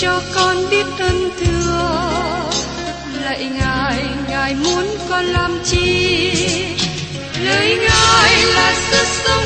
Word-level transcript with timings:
cho 0.00 0.20
con 0.34 0.56
biết 0.70 0.86
ơn 0.98 1.30
thưa. 1.40 2.00
Lạy 3.22 3.50
ngài 3.58 4.04
ngài 4.28 4.54
muốn 4.54 4.86
con 5.08 5.24
làm 5.24 5.58
chi? 5.64 6.32
Lời 7.44 7.76
ngài 7.76 8.44
là 8.54 8.74
sức 8.90 9.06
sống 9.06 9.45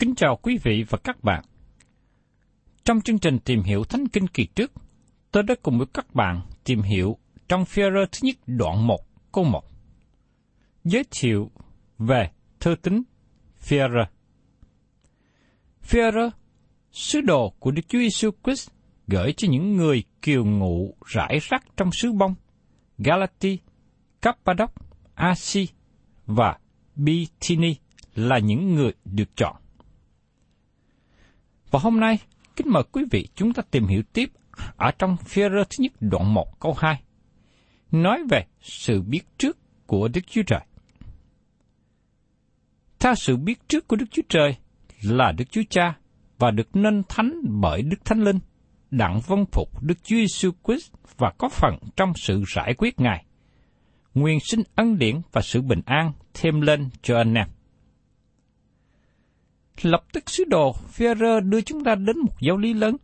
Kính 0.00 0.14
chào 0.14 0.36
quý 0.42 0.58
vị 0.62 0.84
và 0.88 0.98
các 1.04 1.24
bạn. 1.24 1.44
Trong 2.84 3.00
chương 3.00 3.18
trình 3.18 3.38
tìm 3.38 3.62
hiểu 3.62 3.84
Thánh 3.84 4.08
Kinh 4.08 4.26
kỳ 4.26 4.46
trước, 4.46 4.72
tôi 5.30 5.42
đã 5.42 5.54
cùng 5.62 5.78
với 5.78 5.86
các 5.94 6.14
bạn 6.14 6.40
tìm 6.64 6.82
hiểu 6.82 7.18
trong 7.48 7.64
phía 7.64 7.90
thứ 7.90 8.18
nhất 8.22 8.36
đoạn 8.46 8.86
1 8.86 9.00
câu 9.32 9.44
1. 9.44 9.64
Giới 10.84 11.04
thiệu 11.10 11.50
về 11.98 12.30
thư 12.60 12.74
tín 12.82 13.02
phía 13.58 13.86
Phía 15.82 16.10
sứ 16.92 17.20
đồ 17.20 17.50
của 17.58 17.70
Đức 17.70 17.82
Chúa 17.88 17.98
Giêsu 17.98 18.30
Christ 18.44 18.70
gửi 19.06 19.32
cho 19.32 19.48
những 19.50 19.76
người 19.76 20.04
kiều 20.22 20.44
ngụ 20.44 20.96
rải 21.06 21.38
rác 21.42 21.64
trong 21.76 21.90
xứ 21.92 22.12
bông, 22.12 22.34
Galati, 22.98 23.58
Cappadoc, 24.22 24.70
Asia 25.14 25.64
và 26.26 26.58
Bithyni 26.96 27.76
là 28.14 28.38
những 28.38 28.74
người 28.74 28.92
được 29.04 29.36
chọn. 29.36 29.59
Và 31.70 31.80
hôm 31.82 32.00
nay, 32.00 32.18
kính 32.56 32.66
mời 32.70 32.82
quý 32.92 33.04
vị 33.10 33.28
chúng 33.34 33.52
ta 33.52 33.62
tìm 33.70 33.86
hiểu 33.86 34.02
tiếp 34.12 34.30
ở 34.76 34.90
trong 34.98 35.16
phía 35.24 35.48
thứ 35.48 35.64
nhất 35.78 35.92
đoạn 36.00 36.34
1 36.34 36.60
câu 36.60 36.74
2, 36.78 37.02
nói 37.90 38.22
về 38.30 38.44
sự 38.60 39.02
biết 39.02 39.22
trước 39.38 39.58
của 39.86 40.08
Đức 40.08 40.20
Chúa 40.26 40.42
Trời. 40.46 40.60
Theo 42.98 43.14
sự 43.14 43.36
biết 43.36 43.68
trước 43.68 43.88
của 43.88 43.96
Đức 43.96 44.06
Chúa 44.10 44.22
Trời 44.28 44.56
là 45.02 45.32
Đức 45.32 45.44
Chúa 45.50 45.62
Cha 45.70 45.94
và 46.38 46.50
được 46.50 46.76
nên 46.76 47.02
thánh 47.08 47.40
bởi 47.60 47.82
Đức 47.82 48.04
Thánh 48.04 48.20
Linh, 48.20 48.38
đặng 48.90 49.20
vân 49.26 49.44
phục 49.52 49.82
Đức 49.82 49.94
Chúa 50.02 50.16
Giêsu 50.16 50.50
Christ 50.64 50.92
và 51.18 51.32
có 51.38 51.48
phần 51.48 51.78
trong 51.96 52.12
sự 52.16 52.42
giải 52.56 52.74
quyết 52.74 53.00
Ngài. 53.00 53.24
Nguyên 54.14 54.38
sinh 54.40 54.62
ân 54.74 54.98
điển 54.98 55.20
và 55.32 55.42
sự 55.42 55.62
bình 55.62 55.80
an 55.86 56.12
thêm 56.34 56.60
lên 56.60 56.88
cho 57.02 57.16
anh 57.16 57.34
em. 57.34 57.48
Lập 59.82 60.04
tức 60.12 60.30
sứ 60.30 60.44
đồ 60.44 60.74
Führer 60.96 61.40
đưa 61.40 61.60
chúng 61.60 61.84
ta 61.84 61.94
đến 61.94 62.18
một 62.18 62.40
giáo 62.40 62.56
lý 62.56 62.74
lớn. 62.74 62.96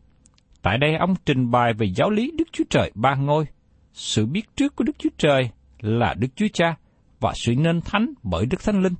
Tại 0.62 0.78
đây 0.78 0.96
ông 0.96 1.14
trình 1.24 1.50
bày 1.50 1.72
về 1.72 1.86
giáo 1.96 2.10
lý 2.10 2.32
Đức 2.38 2.48
Chúa 2.52 2.64
Trời 2.70 2.90
ba 2.94 3.14
ngôi, 3.14 3.46
sự 3.92 4.26
biết 4.26 4.56
trước 4.56 4.76
của 4.76 4.84
Đức 4.84 4.98
Chúa 4.98 5.10
Trời 5.18 5.50
là 5.80 6.14
Đức 6.18 6.28
Chúa 6.36 6.46
Cha 6.52 6.76
và 7.20 7.32
sự 7.34 7.54
nên 7.54 7.80
thánh 7.80 8.12
bởi 8.22 8.46
Đức 8.46 8.64
Thánh 8.64 8.82
Linh 8.82 8.94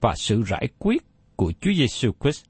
và 0.00 0.14
sự 0.16 0.42
giải 0.50 0.68
quyết 0.78 1.02
của 1.36 1.52
Chúa 1.60 1.72
Giêsu 1.72 2.12
Christ. 2.20 2.44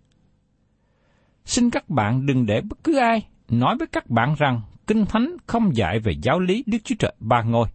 Xin 1.44 1.70
các 1.70 1.88
bạn 1.90 2.26
đừng 2.26 2.46
để 2.46 2.60
bất 2.60 2.84
cứ 2.84 2.98
ai 2.98 3.28
nói 3.48 3.76
với 3.78 3.86
các 3.86 4.10
bạn 4.10 4.34
rằng 4.38 4.60
Kinh 4.86 5.06
Thánh 5.06 5.36
không 5.46 5.76
dạy 5.76 5.98
về 5.98 6.12
giáo 6.22 6.40
lý 6.40 6.64
Đức 6.66 6.78
Chúa 6.84 6.94
Trời 6.98 7.14
ba 7.20 7.42
ngôi. 7.42 7.68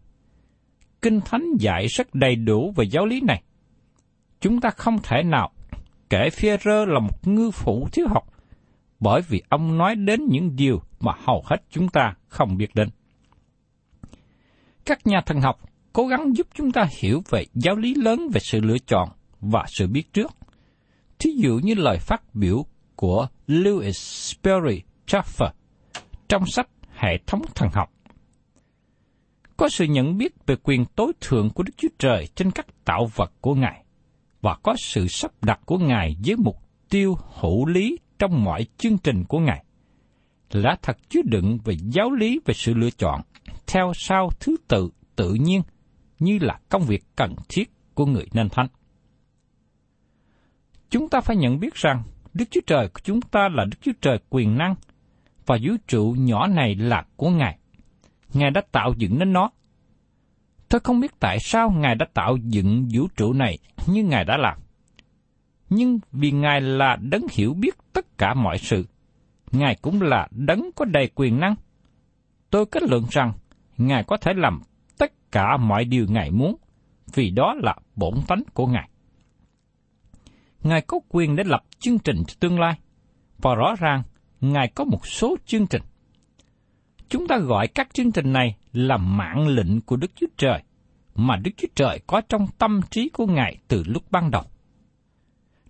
Kinh 1.02 1.22
Thánh 1.22 1.44
dạy 1.60 1.88
rất 1.88 2.16
đầy 2.16 2.36
đủ 2.36 2.74
về 2.76 2.86
giáo 2.86 3.06
lý 3.06 3.22
này. 3.22 3.44
Chúng 4.42 4.62
ta 4.62 4.70
không 4.70 4.98
thể 5.04 5.24
nào 5.24 5.52
kể 6.14 6.30
phi 6.30 6.50
rơ 6.64 6.86
là 6.86 7.00
một 7.00 7.28
ngư 7.28 7.52
phủ 7.52 7.88
thiếu 7.92 8.08
học, 8.10 8.24
bởi 9.00 9.22
vì 9.22 9.42
ông 9.50 9.78
nói 9.78 9.96
đến 9.96 10.26
những 10.30 10.56
điều 10.56 10.82
mà 11.00 11.12
hầu 11.26 11.44
hết 11.46 11.58
chúng 11.70 11.90
ta 11.90 12.14
không 12.28 12.58
biết 12.58 12.76
đến. 12.76 12.90
Các 14.86 15.08
nhà 15.08 15.22
thần 15.22 15.42
học 15.42 15.60
cố 15.94 16.08
gắng 16.08 16.36
giúp 16.36 16.48
chúng 16.54 16.72
ta 16.72 16.88
hiểu 17.02 17.22
về 17.30 17.46
giáo 17.54 17.76
lý 17.76 17.96
lớn 17.96 18.28
về 18.34 18.40
sự 18.40 18.60
lựa 18.62 18.78
chọn 18.88 19.10
và 19.42 19.66
sự 19.68 19.88
biết 19.88 20.14
trước. 20.14 20.32
Thí 21.20 21.32
dụ 21.32 21.60
như 21.64 21.74
lời 21.74 21.98
phát 22.00 22.36
biểu 22.36 22.66
của 22.96 23.28
Lewis 23.48 23.92
Sperry 23.92 24.82
Chafer 25.08 25.50
trong 26.28 26.46
sách 26.46 26.70
Hệ 26.96 27.18
thống 27.28 27.42
thần 27.56 27.70
học. 27.74 27.92
Có 29.58 29.70
sự 29.70 29.86
nhận 29.86 30.18
biết 30.18 30.46
về 30.46 30.56
quyền 30.64 30.86
tối 30.86 31.12
thượng 31.22 31.50
của 31.50 31.64
Đức 31.64 31.74
Chúa 31.78 31.90
Trời 32.00 32.28
trên 32.36 32.52
các 32.52 32.66
tạo 32.86 33.06
vật 33.16 33.32
của 33.42 33.56
Ngài, 33.56 33.83
và 34.44 34.56
có 34.64 34.76
sự 34.78 35.08
sắp 35.08 35.32
đặt 35.42 35.60
của 35.66 35.78
Ngài 35.78 36.16
với 36.26 36.36
mục 36.36 36.58
tiêu 36.90 37.18
hữu 37.40 37.66
lý 37.66 37.98
trong 38.20 38.44
mọi 38.44 38.66
chương 38.78 38.98
trình 38.98 39.24
của 39.24 39.40
Ngài. 39.40 39.66
Lá 40.52 40.78
thật 40.82 40.98
chứa 41.10 41.22
đựng 41.26 41.58
về 41.64 41.76
giáo 41.80 42.12
lý 42.12 42.40
về 42.46 42.54
sự 42.54 42.74
lựa 42.74 42.90
chọn, 42.90 43.22
theo 43.68 43.92
sau 43.96 44.30
thứ 44.40 44.56
tự 44.68 44.90
tự 45.16 45.34
nhiên 45.34 45.62
như 46.20 46.40
là 46.42 46.60
công 46.70 46.82
việc 46.82 47.04
cần 47.16 47.36
thiết 47.50 47.72
của 47.94 48.06
người 48.06 48.28
nên 48.34 48.50
thánh. 48.50 48.68
Chúng 50.90 51.10
ta 51.10 51.22
phải 51.22 51.36
nhận 51.36 51.60
biết 51.60 51.74
rằng 51.76 52.04
Đức 52.34 52.46
Chúa 52.52 52.62
Trời 52.68 52.88
của 52.94 53.02
chúng 53.04 53.22
ta 53.22 53.50
là 53.52 53.66
Đức 53.66 53.78
Chúa 53.82 53.92
Trời 54.02 54.20
quyền 54.30 54.58
năng, 54.58 54.76
và 55.46 55.58
vũ 55.64 55.74
trụ 55.88 56.16
nhỏ 56.20 56.48
này 56.48 56.76
là 56.76 57.06
của 57.16 57.30
Ngài. 57.30 57.58
Ngài 58.34 58.52
đã 58.52 58.62
tạo 58.72 58.94
dựng 58.98 59.20
nên 59.20 59.34
nó. 59.34 59.50
Tôi 60.74 60.80
không 60.80 61.00
biết 61.00 61.20
tại 61.20 61.38
sao 61.40 61.72
Ngài 61.72 61.96
đã 61.96 62.06
tạo 62.14 62.38
dựng 62.38 62.88
vũ 62.94 63.08
trụ 63.16 63.34
này 63.34 63.58
như 63.88 64.04
Ngài 64.04 64.26
đã 64.26 64.38
làm. 64.38 64.58
Nhưng 65.70 66.00
vì 66.12 66.32
Ngài 66.32 66.62
là 66.62 66.96
đấng 66.96 67.22
hiểu 67.32 67.54
biết 67.54 67.76
tất 67.94 68.18
cả 68.18 68.34
mọi 68.34 68.58
sự, 68.58 68.88
Ngài 69.52 69.76
cũng 69.82 70.02
là 70.02 70.28
đấng 70.32 70.70
có 70.76 70.86
đầy 70.86 71.10
quyền 71.16 71.40
năng. 71.40 71.56
Tôi 72.50 72.66
kết 72.66 72.84
luận 72.84 73.04
rằng 73.12 73.34
Ngài 73.78 74.04
có 74.04 74.18
thể 74.18 74.34
làm 74.36 74.62
tất 74.98 75.32
cả 75.32 75.58
mọi 75.58 75.86
điều 75.86 76.06
Ngài 76.10 76.32
muốn, 76.32 76.56
vì 77.14 77.30
đó 77.30 77.56
là 77.58 77.76
bổn 77.96 78.14
tánh 78.28 78.44
của 78.54 78.68
Ngài. 78.68 78.90
Ngài 80.64 80.82
có 80.82 81.00
quyền 81.10 81.36
để 81.36 81.44
lập 81.44 81.64
chương 81.80 82.00
trình 82.00 82.24
cho 82.28 82.34
tương 82.40 82.60
lai, 82.60 82.74
Và 83.38 83.56
rõ 83.56 83.76
ràng, 83.80 84.04
Ngài 84.42 84.68
có 84.76 84.84
một 84.84 85.08
số 85.08 85.36
chương 85.46 85.68
trình. 85.68 85.82
Chúng 87.10 87.28
ta 87.28 87.38
gọi 87.38 87.68
các 87.68 87.94
chương 87.94 88.12
trình 88.12 88.34
này 88.34 88.56
là 88.74 88.98
mạng 88.98 89.48
lệnh 89.48 89.82
của 89.82 89.96
Đức 89.96 90.12
Chúa 90.16 90.28
Trời, 90.38 90.64
mà 91.16 91.36
Đức 91.36 91.52
Chúa 91.58 91.68
Trời 91.76 92.00
có 92.08 92.22
trong 92.30 92.48
tâm 92.58 92.82
trí 92.90 93.10
của 93.10 93.26
Ngài 93.26 93.58
từ 93.68 93.84
lúc 93.86 94.04
ban 94.12 94.32
đầu. 94.32 94.44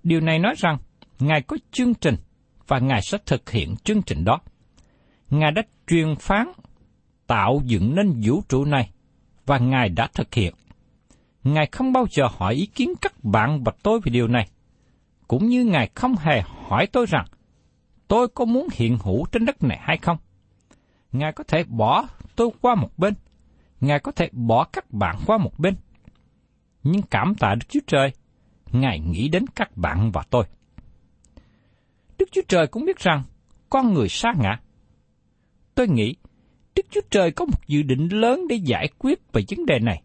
Điều 0.04 0.22
này 0.22 0.40
nói 0.40 0.54
rằng, 0.58 0.78
Ngài 1.20 1.42
có 1.42 1.58
chương 1.72 1.94
trình 1.94 2.16
và 2.68 2.80
Ngài 2.80 3.02
sẽ 3.02 3.18
thực 3.26 3.50
hiện 3.50 3.76
chương 3.84 4.02
trình 4.02 4.24
đó. 4.24 4.40
Ngài 5.30 5.52
đã 5.52 5.62
truyền 5.88 6.16
phán 6.16 6.48
tạo 7.28 7.62
dựng 7.66 7.96
nên 7.96 8.22
vũ 8.24 8.42
trụ 8.50 8.66
này 8.66 8.90
và 9.46 9.58
Ngài 9.58 9.90
đã 9.90 10.08
thực 10.14 10.34
hiện. 10.34 10.54
Ngài 11.44 11.66
không 11.72 11.94
bao 11.94 12.06
giờ 12.12 12.24
hỏi 12.32 12.54
ý 12.54 12.66
kiến 12.66 12.94
các 13.02 13.24
bạn 13.24 13.64
và 13.64 13.72
tôi 13.84 14.00
về 14.00 14.10
điều 14.10 14.28
này. 14.28 14.50
Cũng 15.28 15.48
như 15.48 15.66
Ngài 15.66 15.90
không 15.96 16.16
hề 16.16 16.42
hỏi 16.42 16.88
tôi 16.88 17.06
rằng, 17.06 17.26
tôi 18.08 18.28
có 18.28 18.46
muốn 18.46 18.68
hiện 18.74 18.98
hữu 19.04 19.26
trên 19.32 19.46
đất 19.46 19.64
này 19.64 19.80
hay 19.82 19.98
không? 19.98 20.18
Ngài 21.12 21.32
có 21.32 21.44
thể 21.44 21.64
bỏ 21.64 22.08
tôi 22.36 22.50
qua 22.62 22.76
một 22.76 22.90
bên. 22.98 23.14
Ngài 23.82 24.00
có 24.00 24.12
thể 24.12 24.30
bỏ 24.32 24.64
các 24.64 24.92
bạn 24.94 25.16
qua 25.26 25.38
một 25.38 25.60
bên. 25.60 25.76
Nhưng 26.84 27.02
cảm 27.02 27.36
tạ 27.36 27.56
Đức 27.56 27.66
Chúa 27.70 27.80
Trời, 27.88 28.12
Ngài 28.72 29.00
nghĩ 29.00 29.30
đến 29.30 29.46
các 29.56 29.78
bạn 29.78 30.12
và 30.12 30.24
tôi. 30.30 30.44
Đức 32.20 32.30
Chúa 32.32 32.42
Trời 32.48 32.68
cũng 32.68 32.86
biết 32.86 32.98
rằng 32.98 33.24
con 33.70 33.94
người 33.94 34.10
sa 34.10 34.34
ngã. 34.40 34.60
Tôi 35.76 35.88
nghĩ 35.88 36.16
Đức 36.76 36.86
Chúa 36.92 37.02
Trời 37.10 37.32
có 37.32 37.46
một 37.46 37.68
dự 37.68 37.82
định 37.82 38.10
lớn 38.10 38.48
để 38.50 38.56
giải 38.56 38.90
quyết 38.98 39.34
về 39.34 39.44
vấn 39.50 39.66
đề 39.66 39.80
này. 39.80 40.04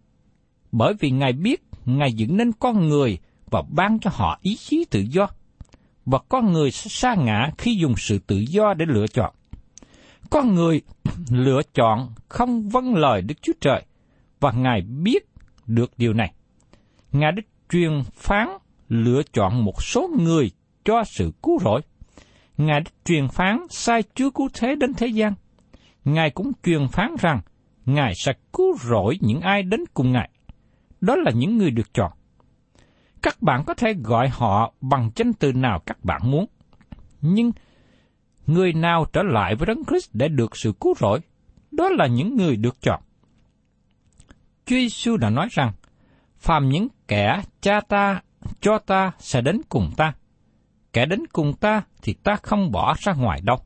Bởi 0.73 0.95
vì 1.01 1.11
Ngài 1.11 1.33
biết 1.33 1.63
Ngài 1.85 2.13
dựng 2.13 2.37
nên 2.37 2.53
con 2.53 2.89
người 2.89 3.19
và 3.47 3.63
ban 3.71 3.99
cho 4.01 4.11
họ 4.15 4.39
ý 4.43 4.57
chí 4.57 4.85
tự 4.91 5.01
do. 5.01 5.29
Và 6.07 6.19
con 6.29 6.53
người 6.53 6.71
sẽ 6.71 6.89
sa 6.91 7.15
ngã 7.15 7.51
khi 7.59 7.75
dùng 7.75 7.95
sự 7.97 8.19
tự 8.19 8.37
do 8.37 8.75
để 8.75 8.87
lựa 8.89 9.07
chọn. 9.07 9.35
Con 10.31 10.55
người 10.55 10.83
lựa 11.31 11.61
chọn 11.75 12.15
không 12.29 12.69
vâng 12.69 12.95
lời 12.95 13.23
Đức 13.23 13.35
Chúa 13.43 13.53
Trời 13.61 13.83
và 14.41 14.53
Ngài 14.53 14.81
biết 14.81 15.29
được 15.67 15.91
điều 15.97 16.13
này. 16.13 16.33
Ngài 17.13 17.33
đã 17.33 17.43
truyền 17.71 18.03
phán 18.15 18.49
lựa 18.89 19.23
chọn 19.33 19.65
một 19.65 19.83
số 19.83 20.11
người 20.19 20.51
cho 20.85 21.05
sự 21.05 21.33
cứu 21.43 21.59
rỗi. 21.59 21.81
Ngài 22.57 22.81
đã 22.81 22.91
truyền 23.05 23.29
phán 23.29 23.67
sai 23.71 24.03
Chúa 24.15 24.31
cứu 24.31 24.49
thế 24.55 24.75
đến 24.75 24.95
thế 24.95 25.07
gian. 25.07 25.35
Ngài 26.05 26.31
cũng 26.31 26.53
truyền 26.63 26.89
phán 26.89 27.11
rằng 27.21 27.41
Ngài 27.87 28.13
sẽ 28.15 28.33
cứu 28.53 28.77
rỗi 28.79 29.19
những 29.21 29.41
ai 29.41 29.63
đến 29.63 29.81
cùng 29.95 30.13
Ngài. 30.13 30.31
Đó 31.01 31.17
là 31.17 31.31
những 31.35 31.59
người 31.59 31.71
được 31.71 31.95
chọn. 31.95 32.13
Các 33.23 33.43
bạn 33.43 33.65
có 33.67 33.75
thể 33.75 33.95
gọi 34.03 34.29
họ 34.29 34.73
bằng 34.81 35.11
danh 35.17 35.33
từ 35.33 35.53
nào 35.53 35.83
các 35.87 36.05
bạn 36.05 36.21
muốn. 36.25 36.47
Nhưng 37.21 37.53
người 38.49 38.73
nào 38.73 39.07
trở 39.13 39.23
lại 39.23 39.55
với 39.55 39.67
Đấng 39.67 39.85
Christ 39.85 40.11
để 40.13 40.29
được 40.29 40.57
sự 40.57 40.73
cứu 40.81 40.95
rỗi, 41.01 41.21
đó 41.71 41.89
là 41.89 42.07
những 42.07 42.37
người 42.37 42.57
được 42.57 42.77
chọn. 42.83 43.03
Chúa 44.67 44.77
Giêsu 44.77 45.17
đã 45.17 45.31
nói 45.31 45.49
rằng, 45.51 45.73
phàm 46.37 46.69
những 46.69 46.89
kẻ 47.09 47.43
cha 47.61 47.81
ta 47.81 48.23
cho 48.61 48.79
ta 48.79 49.13
sẽ 49.19 49.41
đến 49.41 49.61
cùng 49.69 49.91
ta. 49.97 50.15
Kẻ 50.93 51.07
đến 51.07 51.27
cùng 51.33 51.53
ta 51.61 51.83
thì 52.03 52.15
ta 52.15 52.37
không 52.43 52.73
bỏ 52.73 52.95
ra 52.99 53.13
ngoài 53.13 53.41
đâu. 53.45 53.59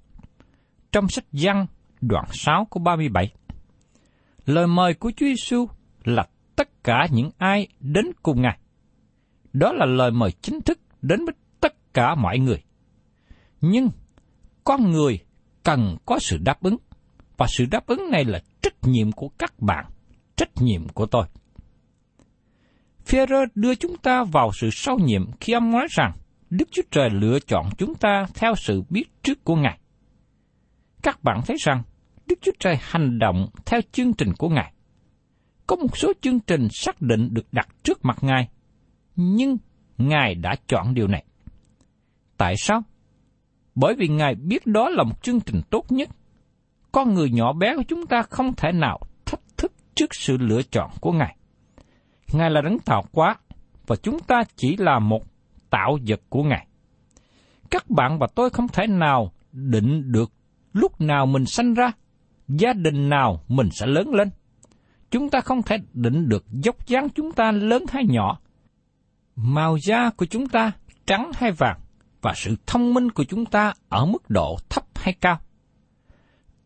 Trong 0.93 1.09
sách 1.09 1.25
Giăng 1.33 1.67
đoạn 2.01 2.25
6 2.33 2.65
của 2.71 2.81
37. 2.81 3.33
Lời 4.47 4.67
mời 4.67 4.95
của 4.95 5.13
Chúa 5.17 5.27
Giêsu 5.27 5.69
là 6.05 6.27
tất 6.57 6.85
cả 6.85 7.07
những 7.11 7.31
ai 7.39 7.69
đến 7.81 8.07
cùng 8.23 8.43
Ngài. 8.43 8.59
Đó 9.53 9.73
là 9.73 9.87
lời 9.87 10.11
mời 10.11 10.33
chính 10.33 10.61
thức 10.61 10.79
đến 11.03 11.25
với 11.25 11.35
tất 11.61 11.95
cả 11.95 12.15
mọi 12.15 12.39
người. 12.39 12.63
Nhưng 13.61 13.91
con 14.65 14.91
người 14.91 15.19
cần 15.63 15.97
có 16.07 16.19
sự 16.19 16.39
đáp 16.39 16.63
ứng, 16.63 16.77
và 17.37 17.47
sự 17.49 17.65
đáp 17.71 17.87
ứng 17.87 18.11
này 18.11 18.25
là 18.25 18.41
trách 18.63 18.75
nhiệm 18.83 19.13
của 19.13 19.29
các 19.29 19.61
bạn, 19.61 19.85
trách 20.37 20.51
nhiệm 20.57 20.89
của 20.89 21.07
tôi. 21.07 21.27
Führer 23.07 23.47
đưa 23.55 23.75
chúng 23.75 23.97
ta 23.97 24.25
vào 24.25 24.51
sự 24.61 24.69
sâu 24.73 24.99
nhiệm 24.99 25.31
khi 25.41 25.53
ông 25.53 25.71
nói 25.71 25.87
rằng 25.91 26.13
Đức 26.51 26.69
Chúa 26.71 26.83
Trời 26.91 27.11
lựa 27.11 27.39
chọn 27.39 27.71
chúng 27.79 27.95
ta 27.95 28.27
theo 28.35 28.55
sự 28.57 28.83
biết 28.91 29.05
trước 29.23 29.45
của 29.45 29.57
Ngài. 29.57 29.79
Các 31.03 31.23
bạn 31.23 31.41
thấy 31.47 31.57
rằng 31.61 31.83
Đức 32.27 32.39
Chúa 32.43 32.53
Trời 32.61 32.77
hành 32.81 33.19
động 33.19 33.47
theo 33.67 33.81
chương 33.93 34.13
trình 34.13 34.33
của 34.39 34.49
Ngài. 34.49 34.73
Có 35.67 35.77
một 35.77 35.97
số 35.97 36.13
chương 36.21 36.41
trình 36.41 36.69
xác 36.71 37.03
định 37.03 37.29
được 37.35 37.47
đặt 37.53 37.69
trước 37.83 38.05
mặt 38.05 38.19
Ngài, 38.21 38.49
nhưng 39.17 39.57
Ngài 39.99 40.35
đã 40.35 40.57
chọn 40.69 40.95
điều 40.95 41.07
này. 41.07 41.25
Tại 42.37 42.55
sao? 42.59 42.83
Bởi 43.75 43.95
vì 43.95 44.09
Ngài 44.09 44.35
biết 44.35 44.67
đó 44.67 44.89
là 44.89 45.03
một 45.03 45.23
chương 45.23 45.41
trình 45.41 45.61
tốt 45.71 45.93
nhất. 45.93 46.09
Con 46.93 47.15
người 47.15 47.31
nhỏ 47.31 47.53
bé 47.53 47.77
của 47.77 47.83
chúng 47.89 48.07
ta 48.07 48.23
không 48.23 48.53
thể 48.55 48.73
nào 48.73 49.01
thách 49.25 49.41
thức 49.57 49.73
trước 49.95 50.15
sự 50.15 50.37
lựa 50.37 50.63
chọn 50.63 50.91
của 51.01 51.13
Ngài. 51.13 51.37
Ngài 52.33 52.51
là 52.51 52.61
đấng 52.61 52.79
tạo 52.79 53.03
quá, 53.13 53.37
và 53.87 53.97
chúng 53.97 54.19
ta 54.19 54.43
chỉ 54.57 54.77
là 54.77 54.99
một 54.99 55.23
tạo 55.71 55.99
vật 56.07 56.21
của 56.29 56.43
Ngài. 56.43 56.67
Các 57.71 57.91
bạn 57.91 58.19
và 58.19 58.27
tôi 58.35 58.51
không 58.51 58.69
thể 58.69 58.87
nào 58.87 59.33
định 59.53 60.13
được 60.13 60.33
lúc 60.73 61.01
nào 61.01 61.27
mình 61.27 61.47
sanh 61.47 61.75
ra, 61.75 61.93
gia 62.49 62.73
đình 62.73 63.09
nào 63.09 63.45
mình 63.49 63.69
sẽ 63.73 63.87
lớn 63.87 64.15
lên. 64.15 64.31
Chúng 65.11 65.31
ta 65.31 65.41
không 65.41 65.63
thể 65.63 65.77
định 65.93 66.29
được 66.29 66.45
dốc 66.51 66.87
dáng 66.87 67.09
chúng 67.15 67.33
ta 67.33 67.53
lớn 67.53 67.85
hay 67.89 68.05
nhỏ. 68.07 68.39
Màu 69.37 69.77
da 69.77 70.11
của 70.11 70.27
chúng 70.27 70.49
ta 70.49 70.73
trắng 71.07 71.31
hay 71.35 71.53
vàng 71.53 71.81
và 72.23 72.33
sự 72.37 72.57
thông 72.67 72.95
minh 72.95 73.11
của 73.11 73.25
chúng 73.25 73.47
ta 73.47 73.73
ở 73.89 74.07
mức 74.07 74.31
độ 74.31 74.57
thấp 74.69 74.85
hay 74.95 75.15
cao. 75.21 75.41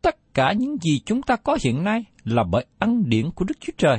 Tất 0.03 0.35
cả 0.35 0.53
những 0.53 0.77
gì 0.83 1.01
chúng 1.07 1.23
ta 1.23 1.37
có 1.37 1.59
hiện 1.65 1.85
nay 1.85 2.05
là 2.25 2.45
bởi 2.45 2.67
ân 2.79 3.09
điển 3.09 3.31
của 3.31 3.45
Đức 3.45 3.55
Chúa 3.61 3.73
Trời. 3.77 3.99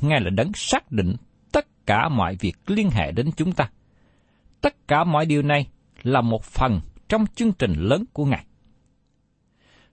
Ngài 0.00 0.20
là 0.20 0.30
đấng 0.30 0.52
xác 0.54 0.92
định 0.92 1.16
tất 1.52 1.86
cả 1.86 2.08
mọi 2.08 2.36
việc 2.36 2.56
liên 2.66 2.90
hệ 2.90 3.12
đến 3.12 3.30
chúng 3.36 3.52
ta. 3.52 3.70
Tất 4.60 4.88
cả 4.88 5.04
mọi 5.04 5.26
điều 5.26 5.42
này 5.42 5.66
là 6.02 6.20
một 6.20 6.44
phần 6.44 6.80
trong 7.08 7.26
chương 7.34 7.52
trình 7.52 7.72
lớn 7.76 8.04
của 8.12 8.24
Ngài. 8.24 8.44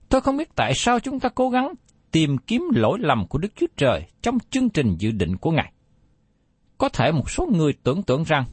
Tôi 0.08 0.20
không 0.20 0.36
biết 0.36 0.54
tại 0.54 0.74
sao 0.74 1.00
chúng 1.00 1.20
ta 1.20 1.28
cố 1.28 1.50
gắng 1.50 1.74
tìm 2.10 2.38
kiếm 2.38 2.62
lỗi 2.74 2.98
lầm 3.00 3.26
của 3.26 3.38
Đức 3.38 3.52
Chúa 3.56 3.66
Trời 3.76 4.02
trong 4.22 4.38
chương 4.50 4.70
trình 4.70 4.96
dự 4.98 5.10
định 5.10 5.36
của 5.36 5.50
Ngài. 5.50 5.72
Có 6.78 6.88
thể 6.88 7.12
một 7.12 7.30
số 7.30 7.48
người 7.52 7.72
tưởng 7.82 8.02
tượng 8.02 8.24
rằng 8.24 8.44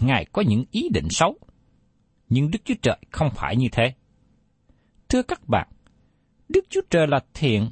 Ngài 0.00 0.24
có 0.32 0.42
những 0.42 0.64
ý 0.70 0.88
định 0.88 1.08
xấu, 1.10 1.36
nhưng 2.34 2.50
Đức 2.50 2.58
Chúa 2.64 2.74
Trời 2.82 2.98
không 3.10 3.30
phải 3.34 3.56
như 3.56 3.68
thế. 3.72 3.94
Thưa 5.08 5.22
các 5.22 5.48
bạn, 5.48 5.68
Đức 6.48 6.64
Chúa 6.70 6.80
Trời 6.90 7.06
là 7.06 7.20
thiện, 7.34 7.70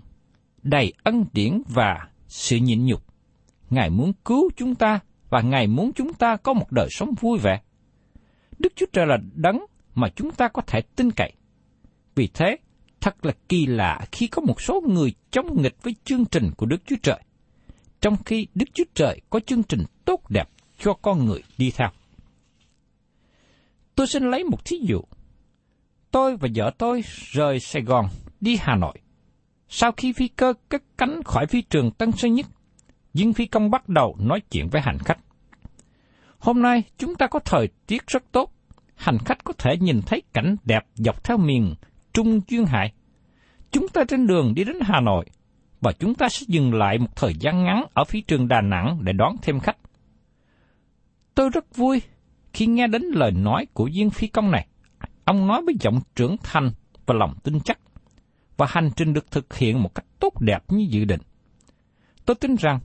đầy 0.62 0.92
ân 1.02 1.24
điển 1.32 1.62
và 1.68 2.08
sự 2.28 2.56
nhịn 2.56 2.86
nhục. 2.86 3.02
Ngài 3.70 3.90
muốn 3.90 4.12
cứu 4.24 4.50
chúng 4.56 4.74
ta 4.74 5.00
và 5.30 5.40
Ngài 5.40 5.66
muốn 5.66 5.92
chúng 5.92 6.14
ta 6.14 6.36
có 6.36 6.52
một 6.52 6.72
đời 6.72 6.88
sống 6.90 7.14
vui 7.20 7.38
vẻ. 7.38 7.60
Đức 8.58 8.72
Chúa 8.76 8.86
Trời 8.92 9.06
là 9.06 9.18
đấng 9.34 9.66
mà 9.94 10.08
chúng 10.08 10.30
ta 10.30 10.48
có 10.48 10.62
thể 10.66 10.80
tin 10.80 11.10
cậy. 11.10 11.32
Vì 12.14 12.28
thế, 12.34 12.56
thật 13.00 13.26
là 13.26 13.32
kỳ 13.48 13.66
lạ 13.66 14.06
khi 14.12 14.26
có 14.26 14.42
một 14.42 14.60
số 14.60 14.80
người 14.88 15.14
chống 15.30 15.62
nghịch 15.62 15.82
với 15.82 15.94
chương 16.04 16.24
trình 16.24 16.50
của 16.56 16.66
Đức 16.66 16.82
Chúa 16.86 16.96
Trời, 17.02 17.20
trong 18.00 18.16
khi 18.24 18.46
Đức 18.54 18.66
Chúa 18.74 18.84
Trời 18.94 19.20
có 19.30 19.40
chương 19.40 19.62
trình 19.62 19.84
tốt 20.04 20.30
đẹp 20.30 20.48
cho 20.78 20.92
con 20.92 21.24
người 21.24 21.42
đi 21.58 21.70
theo. 21.70 21.88
Tôi 24.00 24.07
xin 24.07 24.30
lấy 24.30 24.45
một 24.45 24.64
thí 24.64 24.76
dụ. 24.76 25.00
Tôi 26.11 26.37
và 26.37 26.49
vợ 26.54 26.71
tôi 26.78 27.04
rời 27.30 27.61
Sài 27.61 27.83
Gòn 27.83 28.09
đi 28.40 28.57
Hà 28.61 28.76
Nội. 28.76 28.95
Sau 29.69 29.92
khi 29.92 30.12
phi 30.12 30.28
cơ 30.28 30.52
cất 30.69 30.83
cánh 30.99 31.23
khỏi 31.25 31.47
phi 31.47 31.62
trường 31.62 31.90
Tân 31.90 32.12
Sơn 32.12 32.35
Nhất, 32.35 32.47
viên 33.14 33.33
phi 33.33 33.47
công 33.47 33.71
bắt 33.71 33.88
đầu 33.88 34.16
nói 34.21 34.40
chuyện 34.50 34.69
với 34.69 34.80
hành 34.83 34.99
khách. 34.99 35.19
Hôm 36.38 36.62
nay 36.62 36.83
chúng 36.99 37.14
ta 37.14 37.26
có 37.26 37.38
thời 37.38 37.69
tiết 37.87 38.07
rất 38.07 38.33
tốt, 38.33 38.52
hành 38.95 39.19
khách 39.19 39.45
có 39.45 39.52
thể 39.59 39.76
nhìn 39.80 40.00
thấy 40.07 40.23
cảnh 40.33 40.57
đẹp 40.64 40.87
dọc 40.95 41.25
theo 41.25 41.37
miền 41.37 41.75
Trung 42.12 42.40
Duyên 42.49 42.66
Hải. 42.66 42.92
Chúng 43.71 43.88
ta 43.88 44.04
trên 44.09 44.26
đường 44.26 44.54
đi 44.54 44.64
đến 44.64 44.76
Hà 44.83 45.00
Nội, 45.00 45.25
và 45.80 45.92
chúng 45.92 46.14
ta 46.14 46.28
sẽ 46.28 46.45
dừng 46.49 46.75
lại 46.75 46.99
một 46.99 47.16
thời 47.16 47.35
gian 47.40 47.64
ngắn 47.64 47.85
ở 47.95 48.04
phi 48.04 48.21
trường 48.21 48.49
Đà 48.49 48.61
Nẵng 48.61 48.99
để 49.02 49.12
đón 49.12 49.37
thêm 49.42 49.61
khách. 49.61 49.76
Tôi 51.35 51.50
rất 51.50 51.76
vui 51.76 52.02
khi 52.52 52.66
nghe 52.66 52.87
đến 52.87 53.02
lời 53.02 53.30
nói 53.30 53.66
của 53.73 53.88
viên 53.95 54.11
phi 54.11 54.26
công 54.26 54.50
này. 54.50 54.66
Ông 55.25 55.47
nói 55.47 55.62
với 55.66 55.75
giọng 55.80 56.00
trưởng 56.14 56.37
thành 56.42 56.71
và 57.07 57.14
lòng 57.14 57.35
tin 57.42 57.61
chắc, 57.61 57.78
và 58.57 58.66
hành 58.71 58.90
trình 58.97 59.12
được 59.12 59.30
thực 59.30 59.57
hiện 59.57 59.83
một 59.83 59.95
cách 59.95 60.04
tốt 60.21 60.40
đẹp 60.40 60.62
như 60.69 60.87
dự 60.90 61.04
định. 61.04 61.21
Tôi 62.25 62.35
tin 62.35 62.57
rằng 62.57 62.80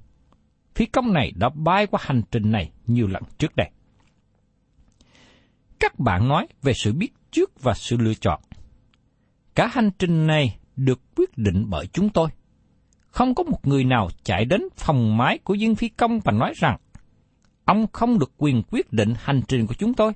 phi 0.76 0.86
công 0.86 1.14
này 1.14 1.32
đã 1.36 1.50
bay 1.50 1.88
qua 1.88 2.00
hành 2.04 2.22
trình 2.32 2.52
này 2.52 2.72
nhiều 2.88 3.08
lần 3.08 3.24
trước 3.38 3.56
đây. 3.56 3.70
Các 5.80 6.00
bạn 6.00 6.28
nói 6.28 6.48
về 6.62 6.74
sự 6.74 6.94
biết 6.94 7.14
trước 7.32 7.64
và 7.64 7.74
sự 7.74 7.98
lựa 7.98 8.14
chọn. 8.14 8.42
Cả 9.56 9.68
hành 9.68 9.90
trình 10.00 10.28
này 10.28 10.58
được 10.76 11.00
quyết 11.16 11.38
định 11.38 11.66
bởi 11.70 11.88
chúng 11.88 12.10
tôi. 12.10 12.30
Không 13.08 13.36
có 13.36 13.44
một 13.44 13.68
người 13.68 13.84
nào 13.84 14.10
chạy 14.24 14.46
đến 14.46 14.62
phòng 14.78 15.18
máy 15.18 15.38
của 15.44 15.56
viên 15.60 15.76
phi 15.76 15.90
công 15.90 16.20
và 16.20 16.32
nói 16.32 16.54
rằng 16.56 16.78
ông 17.66 17.86
không 17.94 18.20
được 18.20 18.32
quyền 18.38 18.64
quyết 18.72 18.94
định 18.94 19.14
hành 19.18 19.42
trình 19.48 19.68
của 19.68 19.74
chúng 19.74 19.94
tôi. 19.94 20.14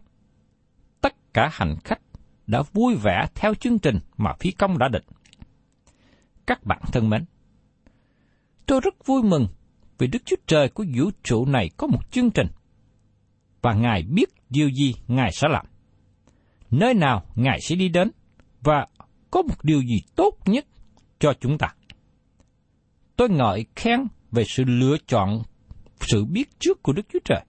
Tất 1.02 1.34
cả 1.34 1.50
hành 1.52 1.76
khách 1.84 2.00
đã 2.48 2.64
vui 2.74 2.96
vẻ 2.96 3.28
theo 3.36 3.54
chương 3.54 3.80
trình 3.80 4.00
mà 4.18 4.34
phi 4.40 4.52
công 4.52 4.78
đã 4.78 4.88
định. 4.88 5.04
Các 6.46 6.66
bạn 6.66 6.82
thân 6.92 7.10
mến, 7.10 7.26
tôi 8.66 8.82
rất 8.82 9.06
vui 9.06 9.24
mừng 9.24 9.48
vì 9.98 10.08
Đức 10.08 10.20
Chúa 10.26 10.36
Trời 10.48 10.70
của 10.70 10.86
vũ 10.98 11.10
trụ 11.24 11.46
này 11.46 11.70
có 11.78 11.88
một 11.88 12.12
chương 12.12 12.32
trình, 12.32 12.48
và 13.62 13.74
Ngài 13.74 14.04
biết 14.04 14.30
điều 14.50 14.70
gì 14.70 14.96
Ngài 15.08 15.32
sẽ 15.32 15.48
làm, 15.48 15.66
nơi 16.72 16.94
nào 16.94 17.26
Ngài 17.36 17.62
sẽ 17.62 17.76
đi 17.76 17.90
đến, 17.90 18.12
và 18.62 18.88
có 19.32 19.42
một 19.42 19.64
điều 19.64 19.82
gì 19.82 20.02
tốt 20.16 20.38
nhất 20.46 20.66
cho 21.20 21.34
chúng 21.40 21.58
ta. 21.58 21.74
Tôi 23.16 23.30
ngợi 23.30 23.66
khen 23.76 24.08
về 24.32 24.44
sự 24.48 24.64
lựa 24.64 24.98
chọn, 25.08 25.44
sự 26.02 26.26
biết 26.26 26.60
trước 26.60 26.84
của 26.84 26.94
Đức 26.94 27.06
Chúa 27.14 27.20
Trời. 27.26 27.46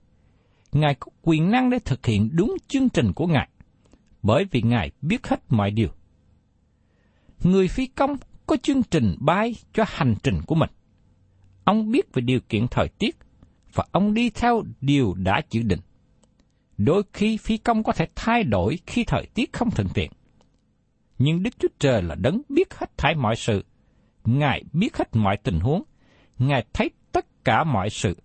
Ngài 0.72 0.94
có 0.94 1.12
quyền 1.22 1.50
năng 1.50 1.70
để 1.70 1.78
thực 1.78 2.06
hiện 2.06 2.30
đúng 2.32 2.56
chương 2.68 2.88
trình 2.88 3.12
của 3.12 3.26
Ngài, 3.26 3.48
bởi 4.22 4.44
vì 4.50 4.62
Ngài 4.62 4.90
biết 5.02 5.26
hết 5.26 5.40
mọi 5.48 5.70
điều. 5.70 5.88
Người 7.44 7.68
phi 7.68 7.86
công 7.86 8.16
có 8.46 8.56
chương 8.62 8.82
trình 8.82 9.16
bay 9.20 9.54
cho 9.72 9.84
hành 9.86 10.14
trình 10.22 10.40
của 10.46 10.54
mình. 10.54 10.70
Ông 11.64 11.90
biết 11.90 12.14
về 12.14 12.20
điều 12.20 12.40
kiện 12.48 12.66
thời 12.68 12.88
tiết, 12.88 13.16
và 13.74 13.84
ông 13.92 14.14
đi 14.14 14.30
theo 14.30 14.62
điều 14.80 15.14
đã 15.14 15.42
dự 15.50 15.62
định. 15.62 15.80
Đôi 16.78 17.02
khi 17.12 17.36
phi 17.36 17.56
công 17.56 17.82
có 17.82 17.92
thể 17.92 18.06
thay 18.14 18.44
đổi 18.44 18.78
khi 18.86 19.04
thời 19.04 19.26
tiết 19.34 19.52
không 19.52 19.70
thuận 19.70 19.88
tiện. 19.94 20.10
Nhưng 21.18 21.42
Đức 21.42 21.58
Chúa 21.58 21.68
Trời 21.78 22.02
là 22.02 22.14
đấng 22.14 22.42
biết 22.48 22.74
hết 22.74 22.98
thảy 22.98 23.14
mọi 23.14 23.36
sự. 23.36 23.64
Ngài 24.24 24.64
biết 24.72 24.96
hết 24.96 25.16
mọi 25.16 25.36
tình 25.36 25.60
huống. 25.60 25.82
Ngài 26.38 26.64
thấy 26.72 26.90
tất 27.12 27.44
cả 27.44 27.64
mọi 27.64 27.90
sự. 27.90 28.16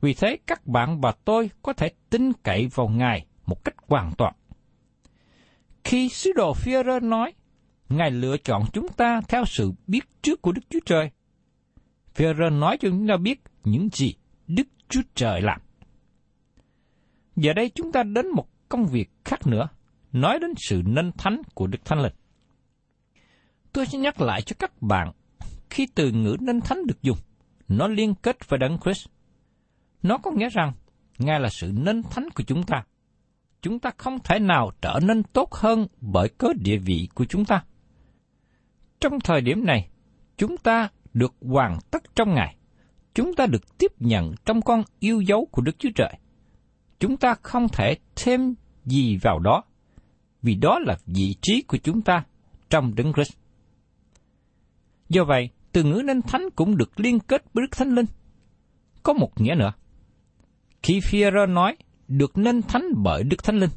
Vì 0.00 0.14
thế 0.14 0.38
các 0.46 0.66
bạn 0.66 1.00
và 1.00 1.12
tôi 1.24 1.50
có 1.62 1.72
thể 1.72 1.90
tin 2.10 2.32
cậy 2.32 2.68
vào 2.74 2.88
Ngài 2.88 3.26
một 3.46 3.64
cách 3.64 3.74
hoàn 3.88 4.12
toàn. 4.18 4.34
Khi 5.84 6.08
sứ 6.08 6.32
đồ 6.32 6.54
phi 6.54 6.72
nói, 7.02 7.32
Ngài 7.88 8.10
lựa 8.10 8.36
chọn 8.36 8.62
chúng 8.72 8.88
ta 8.88 9.20
theo 9.28 9.44
sự 9.44 9.72
biết 9.86 10.00
trước 10.22 10.42
của 10.42 10.52
Đức 10.52 10.62
Chúa 10.70 10.80
Trời. 10.86 11.10
phi 12.14 12.24
nói 12.52 12.76
cho 12.80 12.88
chúng 12.88 13.08
ta 13.08 13.16
biết 13.16 13.40
những 13.64 13.88
gì 13.92 14.14
Đức 14.46 14.68
Chúa 14.88 15.02
Trời 15.14 15.40
làm. 15.42 15.60
Giờ 17.36 17.52
đây 17.52 17.70
chúng 17.74 17.92
ta 17.92 18.02
đến 18.02 18.28
một 18.28 18.48
công 18.68 18.86
việc 18.86 19.10
khác 19.24 19.46
nữa, 19.46 19.68
nói 20.12 20.38
đến 20.38 20.50
sự 20.56 20.82
nên 20.86 21.12
thánh 21.18 21.42
của 21.54 21.66
Đức 21.66 21.84
Thánh 21.84 22.02
Linh. 22.02 22.12
Tôi 23.72 23.86
sẽ 23.86 23.98
nhắc 23.98 24.20
lại 24.20 24.42
cho 24.42 24.56
các 24.58 24.82
bạn, 24.82 25.12
khi 25.70 25.86
từ 25.94 26.10
ngữ 26.10 26.36
nên 26.40 26.60
thánh 26.60 26.86
được 26.86 27.02
dùng, 27.02 27.18
nó 27.68 27.88
liên 27.88 28.14
kết 28.14 28.48
với 28.48 28.58
Đấng 28.58 28.78
Christ. 28.78 29.08
Nó 30.06 30.18
có 30.18 30.30
nghĩa 30.30 30.48
rằng, 30.48 30.72
Ngài 31.18 31.40
là 31.40 31.48
sự 31.48 31.72
nên 31.74 32.02
thánh 32.02 32.28
của 32.34 32.42
chúng 32.42 32.62
ta. 32.62 32.84
Chúng 33.62 33.78
ta 33.78 33.90
không 33.96 34.18
thể 34.24 34.38
nào 34.38 34.70
trở 34.82 35.00
nên 35.02 35.22
tốt 35.22 35.54
hơn 35.54 35.86
bởi 36.00 36.28
cớ 36.28 36.48
địa 36.60 36.76
vị 36.76 37.08
của 37.14 37.24
chúng 37.24 37.44
ta. 37.44 37.64
Trong 39.00 39.20
thời 39.20 39.40
điểm 39.40 39.64
này, 39.64 39.88
chúng 40.36 40.56
ta 40.56 40.88
được 41.14 41.34
hoàn 41.40 41.78
tất 41.90 42.02
trong 42.14 42.34
Ngài. 42.34 42.56
Chúng 43.14 43.34
ta 43.34 43.46
được 43.46 43.78
tiếp 43.78 43.92
nhận 43.98 44.34
trong 44.44 44.62
con 44.62 44.82
yêu 44.98 45.20
dấu 45.20 45.48
của 45.50 45.62
Đức 45.62 45.78
Chúa 45.78 45.90
Trời. 45.94 46.12
Chúng 46.98 47.16
ta 47.16 47.34
không 47.42 47.68
thể 47.68 47.96
thêm 48.16 48.54
gì 48.84 49.16
vào 49.16 49.38
đó, 49.38 49.62
vì 50.42 50.54
đó 50.54 50.78
là 50.78 50.98
vị 51.06 51.34
trí 51.42 51.62
của 51.62 51.78
chúng 51.78 52.02
ta 52.02 52.24
trong 52.70 52.94
Đấng 52.94 53.12
Christ. 53.12 53.32
Do 55.08 55.24
vậy, 55.24 55.50
từ 55.72 55.82
ngữ 55.82 56.02
nên 56.04 56.22
thánh 56.22 56.48
cũng 56.56 56.76
được 56.76 57.00
liên 57.00 57.20
kết 57.20 57.44
với 57.54 57.62
Đức 57.62 57.76
Thánh 57.76 57.94
Linh. 57.94 58.06
Có 59.02 59.12
một 59.12 59.40
nghĩa 59.40 59.54
nữa. 59.54 59.72
Khi 60.82 61.00
Führer 61.00 61.52
nói 61.52 61.76
được 62.08 62.38
nên 62.38 62.62
thánh 62.62 62.86
bởi 62.96 63.22
Đức 63.22 63.44
Thánh 63.44 63.58
Linh, 63.58 63.70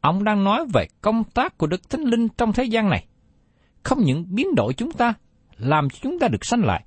ông 0.00 0.24
đang 0.24 0.44
nói 0.44 0.66
về 0.74 0.86
công 1.00 1.24
tác 1.24 1.58
của 1.58 1.66
Đức 1.66 1.90
Thánh 1.90 2.00
Linh 2.00 2.28
trong 2.28 2.52
thế 2.52 2.64
gian 2.64 2.90
này. 2.90 3.06
Không 3.82 3.98
những 4.04 4.24
biến 4.28 4.54
đổi 4.54 4.74
chúng 4.74 4.92
ta, 4.92 5.14
làm 5.58 5.90
cho 5.90 5.98
chúng 6.02 6.18
ta 6.18 6.28
được 6.28 6.44
sanh 6.44 6.64
lại, 6.64 6.84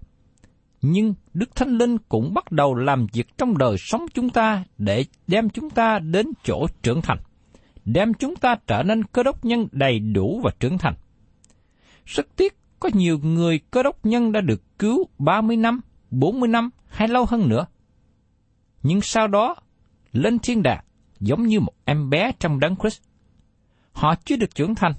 nhưng 0.82 1.14
Đức 1.34 1.56
Thánh 1.56 1.78
Linh 1.78 1.98
cũng 1.98 2.34
bắt 2.34 2.52
đầu 2.52 2.76
làm 2.76 3.08
việc 3.14 3.28
trong 3.38 3.58
đời 3.58 3.76
sống 3.80 4.06
chúng 4.14 4.30
ta 4.30 4.64
để 4.78 5.06
đem 5.28 5.50
chúng 5.50 5.70
ta 5.70 6.00
đến 6.00 6.28
chỗ 6.44 6.68
trưởng 6.82 7.02
thành, 7.02 7.18
đem 7.86 8.14
chúng 8.14 8.36
ta 8.36 8.56
trở 8.68 8.84
nên 8.84 9.04
cơ 9.04 9.24
đốc 9.24 9.46
nhân 9.46 9.68
đầy 9.72 10.00
đủ 10.00 10.42
và 10.44 10.52
trưởng 10.60 10.78
thành. 10.78 10.94
Rất 12.06 12.28
tiếc 12.36 12.58
có 12.80 12.90
nhiều 12.94 13.20
người 13.24 13.60
cơ 13.72 13.84
đốc 13.84 14.06
nhân 14.06 14.32
đã 14.32 14.42
được 14.42 14.62
cứu 14.80 15.08
30 15.18 15.58
năm, 15.58 15.82
40 16.12 16.50
năm 16.50 16.70
hay 16.88 17.08
lâu 17.08 17.26
hơn 17.26 17.50
nữa. 17.50 17.66
Nhưng 18.88 19.02
sau 19.02 19.28
đó, 19.28 19.56
lên 20.12 20.40
thiên 20.40 20.64
đàng 20.64 20.84
giống 21.20 21.44
như 21.44 21.60
một 21.60 21.74
em 21.86 22.10
bé 22.10 22.32
trong 22.40 22.60
đấng 22.60 22.76
Christ. 22.76 23.02
Họ 23.92 24.16
chưa 24.26 24.36
được 24.36 24.56
trưởng 24.56 24.76
thành. 24.76 24.94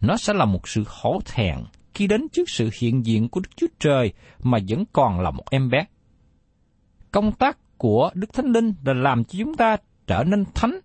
Nó 0.00 0.16
sẽ 0.16 0.32
là 0.34 0.44
một 0.44 0.68
sự 0.68 0.84
hổ 0.86 1.20
thẹn 1.24 1.56
khi 1.94 2.06
đến 2.06 2.28
trước 2.32 2.50
sự 2.50 2.70
hiện 2.80 3.06
diện 3.06 3.28
của 3.28 3.40
Đức 3.40 3.56
Chúa 3.56 3.66
Trời 3.78 4.12
mà 4.42 4.58
vẫn 4.68 4.84
còn 4.92 5.20
là 5.20 5.30
một 5.30 5.44
em 5.50 5.70
bé. 5.70 5.86
Công 7.10 7.32
tác 7.32 7.58
của 7.78 8.10
Đức 8.14 8.32
Thánh 8.32 8.52
Linh 8.52 8.74
là 8.84 8.94
làm 8.94 9.24
cho 9.24 9.38
chúng 9.38 9.54
ta 9.54 9.76
trở 10.06 10.24
nên 10.24 10.44
thánh 10.54 10.80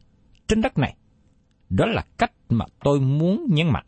trên 0.48 0.62
đất 0.62 0.78
này. 0.78 0.96
Đó 1.70 1.86
là 1.86 2.06
cách 2.18 2.32
mà 2.50 2.66
tôi 2.84 3.00
muốn 3.00 3.46
nhấn 3.50 3.68
mạnh. 3.68 3.86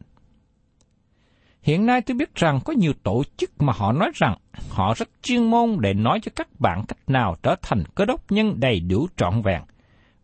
Hiện 1.65 1.85
nay 1.85 2.01
tôi 2.01 2.15
biết 2.15 2.35
rằng 2.35 2.59
có 2.65 2.73
nhiều 2.73 2.93
tổ 3.03 3.23
chức 3.37 3.61
mà 3.61 3.73
họ 3.73 3.91
nói 3.91 4.11
rằng 4.15 4.37
họ 4.69 4.93
rất 4.97 5.09
chuyên 5.21 5.43
môn 5.43 5.77
để 5.79 5.93
nói 5.93 6.19
cho 6.23 6.31
các 6.35 6.59
bạn 6.59 6.83
cách 6.87 7.09
nào 7.09 7.35
trở 7.43 7.55
thành 7.61 7.83
cơ 7.95 8.05
đốc 8.05 8.31
nhân 8.31 8.59
đầy 8.59 8.79
đủ 8.79 9.07
trọn 9.17 9.41
vẹn 9.41 9.61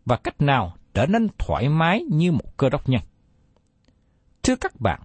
và 0.04 0.16
cách 0.16 0.40
nào 0.40 0.76
trở 0.94 1.06
nên 1.06 1.28
thoải 1.38 1.68
mái 1.68 2.02
như 2.10 2.32
một 2.32 2.56
cơ 2.56 2.68
đốc 2.68 2.88
nhân. 2.88 3.00
Thưa 4.42 4.56
các 4.56 4.80
bạn, 4.80 5.00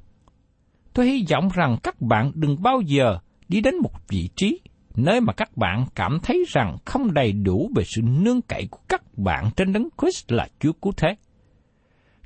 tôi 0.93 1.05
hy 1.05 1.25
vọng 1.31 1.49
rằng 1.53 1.77
các 1.83 2.01
bạn 2.01 2.31
đừng 2.35 2.61
bao 2.61 2.81
giờ 2.81 3.19
đi 3.47 3.61
đến 3.61 3.75
một 3.77 3.91
vị 4.07 4.29
trí 4.35 4.59
nơi 4.95 5.21
mà 5.21 5.33
các 5.33 5.57
bạn 5.57 5.85
cảm 5.95 6.19
thấy 6.23 6.45
rằng 6.47 6.77
không 6.85 7.13
đầy 7.13 7.31
đủ 7.31 7.71
về 7.75 7.83
sự 7.85 8.01
nương 8.01 8.41
cậy 8.41 8.67
của 8.71 8.79
các 8.87 9.17
bạn 9.17 9.49
trên 9.55 9.73
đấng 9.73 9.89
Christ 10.01 10.31
là 10.31 10.47
Chúa 10.59 10.73
Cứu 10.73 10.93
Thế. 10.97 11.15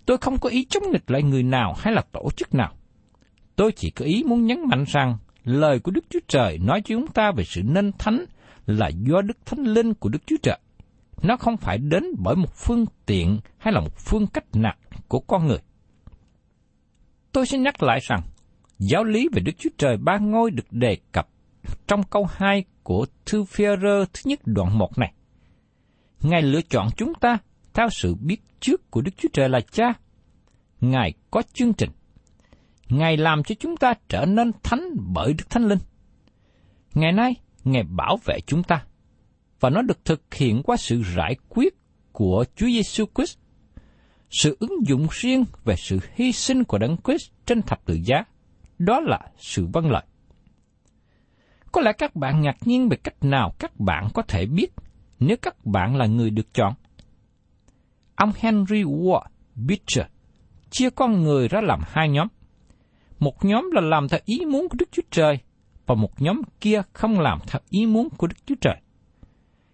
Tôi 0.05 0.17
không 0.17 0.37
có 0.37 0.49
ý 0.49 0.65
chống 0.69 0.83
nghịch 0.91 1.11
lại 1.11 1.23
người 1.23 1.43
nào 1.43 1.75
hay 1.77 1.93
là 1.93 2.01
tổ 2.11 2.29
chức 2.37 2.53
nào. 2.53 2.73
Tôi 3.61 3.71
chỉ 3.71 3.89
có 3.89 4.05
ý 4.05 4.23
muốn 4.23 4.45
nhấn 4.45 4.59
mạnh 4.69 4.83
rằng 4.87 5.17
lời 5.43 5.79
của 5.79 5.91
Đức 5.91 6.05
Chúa 6.09 6.19
Trời 6.27 6.57
nói 6.57 6.81
cho 6.81 6.95
chúng 6.95 7.07
ta 7.07 7.31
về 7.31 7.43
sự 7.43 7.61
nên 7.63 7.91
thánh 7.99 8.25
là 8.65 8.87
do 8.87 9.21
Đức 9.21 9.37
Thánh 9.45 9.63
Linh 9.63 9.93
của 9.93 10.09
Đức 10.09 10.19
Chúa 10.25 10.35
Trời. 10.43 10.59
Nó 11.23 11.37
không 11.37 11.57
phải 11.57 11.77
đến 11.77 12.03
bởi 12.17 12.35
một 12.35 12.53
phương 12.55 12.85
tiện 13.05 13.39
hay 13.57 13.73
là 13.73 13.79
một 13.79 13.97
phương 13.97 14.27
cách 14.27 14.45
nào 14.53 14.73
của 15.07 15.19
con 15.19 15.47
người. 15.47 15.57
Tôi 17.31 17.45
sẽ 17.45 17.57
nhắc 17.57 17.83
lại 17.83 17.99
rằng, 18.01 18.21
giáo 18.79 19.03
lý 19.03 19.27
về 19.33 19.41
Đức 19.45 19.51
Chúa 19.57 19.69
Trời 19.77 19.97
ba 19.97 20.17
ngôi 20.17 20.51
được 20.51 20.65
đề 20.71 20.97
cập 21.11 21.27
trong 21.87 22.03
câu 22.03 22.27
2 22.31 22.65
của 22.83 23.05
thư 23.25 23.43
Phi-rơ 23.43 24.05
thứ 24.13 24.21
nhất 24.25 24.39
đoạn 24.45 24.77
1 24.77 24.97
này. 24.97 25.13
Ngài 26.21 26.41
lựa 26.41 26.61
chọn 26.61 26.87
chúng 26.97 27.13
ta 27.13 27.37
theo 27.73 27.89
sự 27.91 28.15
biết 28.15 28.41
trước 28.59 28.91
của 28.91 29.01
Đức 29.01 29.11
Chúa 29.17 29.29
Trời 29.33 29.49
là 29.49 29.59
Cha. 29.71 29.93
Ngài 30.81 31.13
có 31.31 31.41
chương 31.53 31.73
trình. 31.73 31.89
Ngài 32.91 33.17
làm 33.17 33.43
cho 33.43 33.55
chúng 33.59 33.77
ta 33.77 33.93
trở 34.09 34.25
nên 34.25 34.51
thánh 34.63 34.81
bởi 35.13 35.33
Đức 35.33 35.49
Thánh 35.49 35.67
Linh. 35.67 35.79
Ngày 36.93 37.11
nay, 37.11 37.35
Ngài 37.63 37.83
bảo 37.83 38.17
vệ 38.25 38.39
chúng 38.47 38.63
ta, 38.63 38.83
và 39.59 39.69
nó 39.69 39.81
được 39.81 40.05
thực 40.05 40.33
hiện 40.33 40.63
qua 40.63 40.77
sự 40.77 41.03
giải 41.15 41.35
quyết 41.49 41.73
của 42.11 42.45
Chúa 42.55 42.65
Giêsu 42.67 43.05
Christ. 43.15 43.37
Sự 44.29 44.57
ứng 44.59 44.87
dụng 44.87 45.07
riêng 45.11 45.45
về 45.65 45.75
sự 45.77 45.99
hy 46.15 46.31
sinh 46.31 46.63
của 46.63 46.77
Đấng 46.77 46.97
Christ 47.03 47.31
trên 47.45 47.61
thập 47.61 47.85
tự 47.85 47.99
giá, 48.03 48.23
đó 48.79 48.99
là 48.99 49.19
sự 49.37 49.67
vâng 49.73 49.91
lợi. 49.91 50.03
Có 51.71 51.81
lẽ 51.81 51.91
các 51.97 52.15
bạn 52.15 52.41
ngạc 52.41 52.57
nhiên 52.65 52.89
về 52.89 52.97
cách 53.03 53.23
nào 53.23 53.53
các 53.59 53.79
bạn 53.79 54.07
có 54.13 54.21
thể 54.21 54.45
biết 54.45 54.69
nếu 55.19 55.37
các 55.41 55.65
bạn 55.65 55.95
là 55.95 56.05
người 56.05 56.29
được 56.29 56.53
chọn. 56.53 56.73
Ông 58.15 58.31
Henry 58.39 58.83
Ward 58.83 59.25
Beecher 59.55 60.05
chia 60.69 60.89
con 60.89 61.23
người 61.23 61.47
ra 61.47 61.61
làm 61.61 61.79
hai 61.85 62.09
nhóm– 62.09 62.27
một 63.21 63.45
nhóm 63.45 63.71
là 63.71 63.81
làm 63.81 64.07
theo 64.07 64.19
ý 64.25 64.45
muốn 64.45 64.69
của 64.69 64.75
Đức 64.79 64.89
Chúa 64.91 65.01
Trời, 65.11 65.39
và 65.85 65.95
một 65.95 66.21
nhóm 66.21 66.41
kia 66.61 66.81
không 66.93 67.19
làm 67.19 67.39
theo 67.47 67.61
ý 67.69 67.85
muốn 67.85 68.09
của 68.09 68.27
Đức 68.27 68.35
Chúa 68.45 68.55
Trời. 68.61 68.75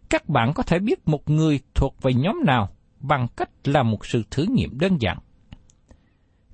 Các 0.09 0.29
bạn 0.29 0.53
có 0.55 0.63
thể 0.63 0.79
biết 0.79 1.07
một 1.07 1.29
người 1.29 1.59
thuộc 1.75 2.01
về 2.01 2.13
nhóm 2.13 2.35
nào 2.45 2.69
bằng 2.99 3.27
cách 3.35 3.49
làm 3.63 3.91
một 3.91 4.05
sự 4.05 4.23
thử 4.31 4.45
nghiệm 4.49 4.79
đơn 4.79 4.97
giản. 5.01 5.17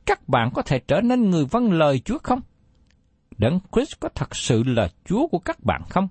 Các 0.06 0.30
bạn 0.30 0.50
có 0.54 0.62
thể 0.62 0.80
trở 0.80 1.02
nên 1.02 1.30
người 1.30 1.46
vâng 1.46 1.72
lời 1.72 2.00
Chúa 2.00 2.18
không? 2.24 2.40
Đấng 3.38 3.60
Christ 3.72 4.00
có 4.00 4.10
thật 4.16 4.36
sự 4.36 4.64
là 4.64 4.90
Chúa 5.06 5.28
của 5.28 5.40
các 5.40 5.64
bạn 5.64 5.82
không? 5.90 6.08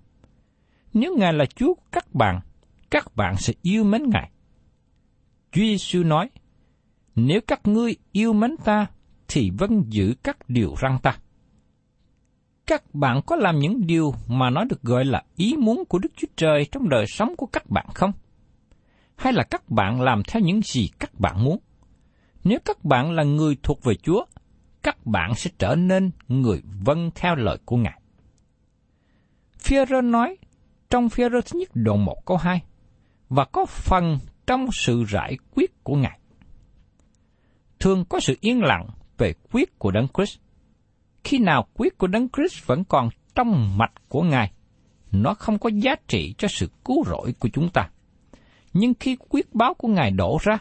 Nếu 0.94 1.16
Ngài 1.16 1.32
là 1.32 1.44
Chúa 1.46 1.74
của 1.74 1.86
các 1.92 2.14
bạn, 2.14 2.40
các 2.90 3.16
bạn 3.16 3.36
sẽ 3.36 3.52
yêu 3.62 3.84
mến 3.84 4.10
Ngài. 4.10 4.30
Chúa 5.52 5.62
Giêsu 5.62 6.02
nói, 6.02 6.30
nếu 7.16 7.40
các 7.46 7.66
ngươi 7.66 7.96
yêu 8.12 8.32
mến 8.32 8.56
ta 8.64 8.86
thì 9.32 9.50
vẫn 9.50 9.84
giữ 9.88 10.14
các 10.22 10.36
điều 10.48 10.74
răng 10.78 10.98
ta. 11.02 11.18
Các 12.66 12.94
bạn 12.94 13.20
có 13.26 13.36
làm 13.36 13.58
những 13.58 13.86
điều 13.86 14.14
mà 14.28 14.50
nó 14.50 14.64
được 14.64 14.82
gọi 14.82 15.04
là 15.04 15.22
ý 15.36 15.56
muốn 15.58 15.84
của 15.88 15.98
Đức 15.98 16.12
Chúa 16.16 16.26
Trời 16.36 16.66
trong 16.72 16.88
đời 16.88 17.06
sống 17.06 17.36
của 17.36 17.46
các 17.46 17.70
bạn 17.70 17.86
không? 17.94 18.12
Hay 19.16 19.32
là 19.32 19.42
các 19.42 19.70
bạn 19.70 20.00
làm 20.00 20.22
theo 20.28 20.42
những 20.42 20.60
gì 20.62 20.88
các 20.98 21.20
bạn 21.20 21.44
muốn? 21.44 21.58
Nếu 22.44 22.58
các 22.64 22.84
bạn 22.84 23.10
là 23.12 23.22
người 23.22 23.56
thuộc 23.62 23.84
về 23.84 23.94
Chúa, 23.94 24.24
các 24.82 25.06
bạn 25.06 25.34
sẽ 25.34 25.50
trở 25.58 25.74
nên 25.74 26.10
người 26.28 26.62
vâng 26.84 27.10
theo 27.14 27.34
lời 27.34 27.58
của 27.64 27.76
Ngài. 27.76 28.00
Phêrô 29.58 30.00
nói 30.00 30.36
trong 30.90 31.08
Phêrô 31.08 31.40
thứ 31.40 31.58
nhất 31.58 31.68
đoạn 31.74 32.04
1 32.04 32.26
câu 32.26 32.36
2 32.36 32.62
và 33.28 33.44
có 33.44 33.66
phần 33.66 34.18
trong 34.46 34.66
sự 34.72 35.04
giải 35.08 35.36
quyết 35.54 35.84
của 35.84 35.96
Ngài. 35.96 36.18
Thường 37.80 38.04
có 38.08 38.20
sự 38.20 38.36
yên 38.40 38.62
lặng 38.62 38.88
về 39.22 39.34
quyết 39.52 39.78
của 39.78 39.90
Đấng 39.90 40.06
Christ. 40.14 40.38
Khi 41.24 41.38
nào 41.38 41.66
quyết 41.74 41.98
của 41.98 42.06
Đấng 42.06 42.28
Christ 42.28 42.66
vẫn 42.66 42.84
còn 42.84 43.08
trong 43.34 43.78
mạch 43.78 43.92
của 44.08 44.22
Ngài, 44.22 44.52
nó 45.12 45.34
không 45.34 45.58
có 45.58 45.70
giá 45.74 45.94
trị 46.08 46.34
cho 46.38 46.48
sự 46.48 46.70
cứu 46.84 47.04
rỗi 47.04 47.34
của 47.38 47.48
chúng 47.52 47.68
ta. 47.68 47.90
Nhưng 48.72 48.94
khi 49.00 49.16
quyết 49.28 49.54
báo 49.54 49.74
của 49.74 49.88
Ngài 49.88 50.10
đổ 50.10 50.38
ra, 50.42 50.58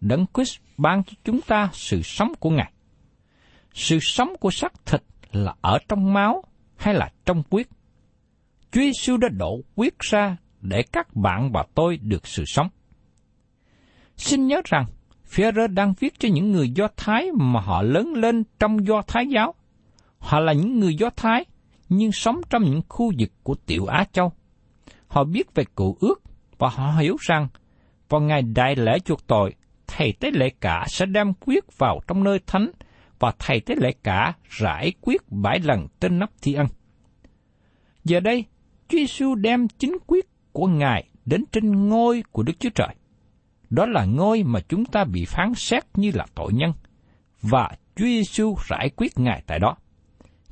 Đấng 0.00 0.26
Christ 0.34 0.58
ban 0.76 1.04
cho 1.04 1.12
chúng 1.24 1.40
ta 1.40 1.70
sự 1.72 2.02
sống 2.02 2.32
của 2.40 2.50
Ngài. 2.50 2.72
Sự 3.74 3.98
sống 4.00 4.32
của 4.40 4.50
xác 4.50 4.86
thịt 4.86 5.02
là 5.32 5.54
ở 5.60 5.78
trong 5.88 6.12
máu 6.12 6.44
hay 6.76 6.94
là 6.94 7.10
trong 7.24 7.42
quyết? 7.50 7.68
Chúa 8.72 8.80
Giêsu 8.80 9.16
đã 9.16 9.28
đổ 9.28 9.60
quyết 9.74 9.98
ra 9.98 10.36
để 10.60 10.82
các 10.92 11.16
bạn 11.16 11.52
và 11.52 11.64
tôi 11.74 11.96
được 11.96 12.26
sự 12.26 12.44
sống. 12.46 12.68
Xin 14.16 14.46
nhớ 14.46 14.60
rằng, 14.64 14.84
Phêrô 15.26 15.66
đang 15.66 15.94
viết 16.00 16.18
cho 16.18 16.28
những 16.32 16.52
người 16.52 16.70
Do 16.70 16.88
Thái 16.96 17.28
mà 17.32 17.60
họ 17.60 17.82
lớn 17.82 18.12
lên 18.14 18.44
trong 18.58 18.86
Do 18.86 19.02
Thái 19.06 19.26
giáo. 19.26 19.54
Họ 20.18 20.40
là 20.40 20.52
những 20.52 20.80
người 20.80 20.94
Do 20.94 21.10
Thái, 21.16 21.44
nhưng 21.88 22.12
sống 22.12 22.40
trong 22.50 22.62
những 22.62 22.80
khu 22.88 23.12
vực 23.18 23.30
của 23.42 23.54
tiểu 23.54 23.86
Á 23.86 24.04
Châu. 24.12 24.32
Họ 25.08 25.24
biết 25.24 25.54
về 25.54 25.64
cụ 25.74 25.96
ước 26.00 26.22
và 26.58 26.68
họ 26.68 26.92
hiểu 26.98 27.16
rằng 27.20 27.48
vào 28.08 28.20
ngày 28.20 28.42
đại 28.42 28.76
lễ 28.76 28.98
chuộc 28.98 29.26
tội, 29.26 29.54
thầy 29.86 30.12
tế 30.12 30.30
lễ 30.30 30.50
cả 30.60 30.84
sẽ 30.88 31.06
đem 31.06 31.32
quyết 31.40 31.78
vào 31.78 32.00
trong 32.06 32.24
nơi 32.24 32.40
thánh 32.46 32.70
và 33.18 33.32
thầy 33.38 33.60
tế 33.60 33.74
lễ 33.74 33.92
cả 34.02 34.34
rải 34.44 34.92
quyết 35.00 35.22
bảy 35.30 35.60
lần 35.60 35.86
trên 36.00 36.18
nắp 36.18 36.30
thi 36.42 36.54
ân. 36.54 36.66
Giờ 38.04 38.20
đây, 38.20 38.44
Chúa 38.88 38.98
Giêsu 38.98 39.34
đem 39.34 39.68
chính 39.68 39.96
quyết 40.06 40.26
của 40.52 40.66
Ngài 40.66 41.08
đến 41.24 41.44
trên 41.52 41.88
ngôi 41.88 42.22
của 42.32 42.42
Đức 42.42 42.52
Chúa 42.58 42.70
Trời. 42.74 42.94
Đó 43.70 43.86
là 43.86 44.04
ngôi 44.04 44.42
mà 44.42 44.60
chúng 44.68 44.84
ta 44.84 45.04
bị 45.04 45.24
phán 45.24 45.54
xét 45.54 45.84
như 45.94 46.10
là 46.14 46.26
tội 46.34 46.52
nhân, 46.52 46.72
và 47.42 47.70
Chúa 47.96 48.04
Giêsu 48.04 48.56
giải 48.70 48.90
quyết 48.96 49.18
Ngài 49.18 49.42
tại 49.46 49.58
đó. 49.58 49.76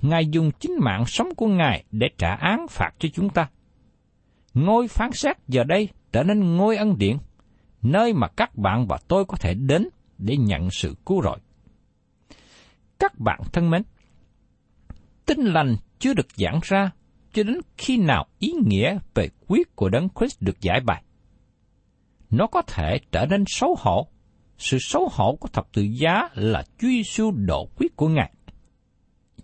Ngài 0.02 0.26
dùng 0.26 0.50
chính 0.61 0.73
mạng 0.80 1.04
sống 1.06 1.28
của 1.37 1.47
Ngài 1.47 1.85
để 1.90 2.06
trả 2.18 2.35
án 2.35 2.66
phạt 2.71 2.90
cho 2.99 3.09
chúng 3.14 3.28
ta. 3.28 3.49
Ngôi 4.54 4.88
phán 4.88 5.12
xét 5.12 5.37
giờ 5.49 5.64
đây 5.64 5.88
trở 6.12 6.23
nên 6.23 6.56
ngôi 6.56 6.76
ân 6.76 6.99
điển, 6.99 7.16
nơi 7.83 8.12
mà 8.12 8.28
các 8.28 8.56
bạn 8.56 8.87
và 8.87 8.99
tôi 9.09 9.25
có 9.25 9.37
thể 9.37 9.54
đến 9.54 9.88
để 10.18 10.37
nhận 10.37 10.71
sự 10.71 10.97
cứu 11.06 11.23
rỗi. 11.23 11.38
Các 12.99 13.18
bạn 13.18 13.40
thân 13.52 13.71
mến, 13.71 13.83
tinh 15.26 15.40
lành 15.40 15.76
chưa 15.99 16.14
được 16.14 16.26
giảng 16.37 16.61
ra 16.62 16.90
cho 17.33 17.42
đến 17.42 17.61
khi 17.78 17.97
nào 17.97 18.26
ý 18.38 18.52
nghĩa 18.66 18.99
về 19.14 19.28
quyết 19.47 19.76
của 19.76 19.88
Đấng 19.88 20.09
Christ 20.18 20.42
được 20.42 20.61
giải 20.61 20.80
bày. 20.80 21.03
Nó 22.36 22.46
có 22.46 22.62
thể 22.62 22.98
trở 23.12 23.26
nên 23.26 23.44
xấu 23.46 23.76
hổ. 23.78 24.08
Sự 24.58 24.78
xấu 24.80 25.08
hổ 25.12 25.36
của 25.40 25.48
thập 25.48 25.72
tự 25.72 25.82
giá 25.82 26.28
là 26.34 26.62
Chúa 26.78 26.88
Giêsu 26.88 27.30
độ 27.30 27.68
quyết 27.76 27.96
của 27.96 28.08
Ngài. 28.08 28.32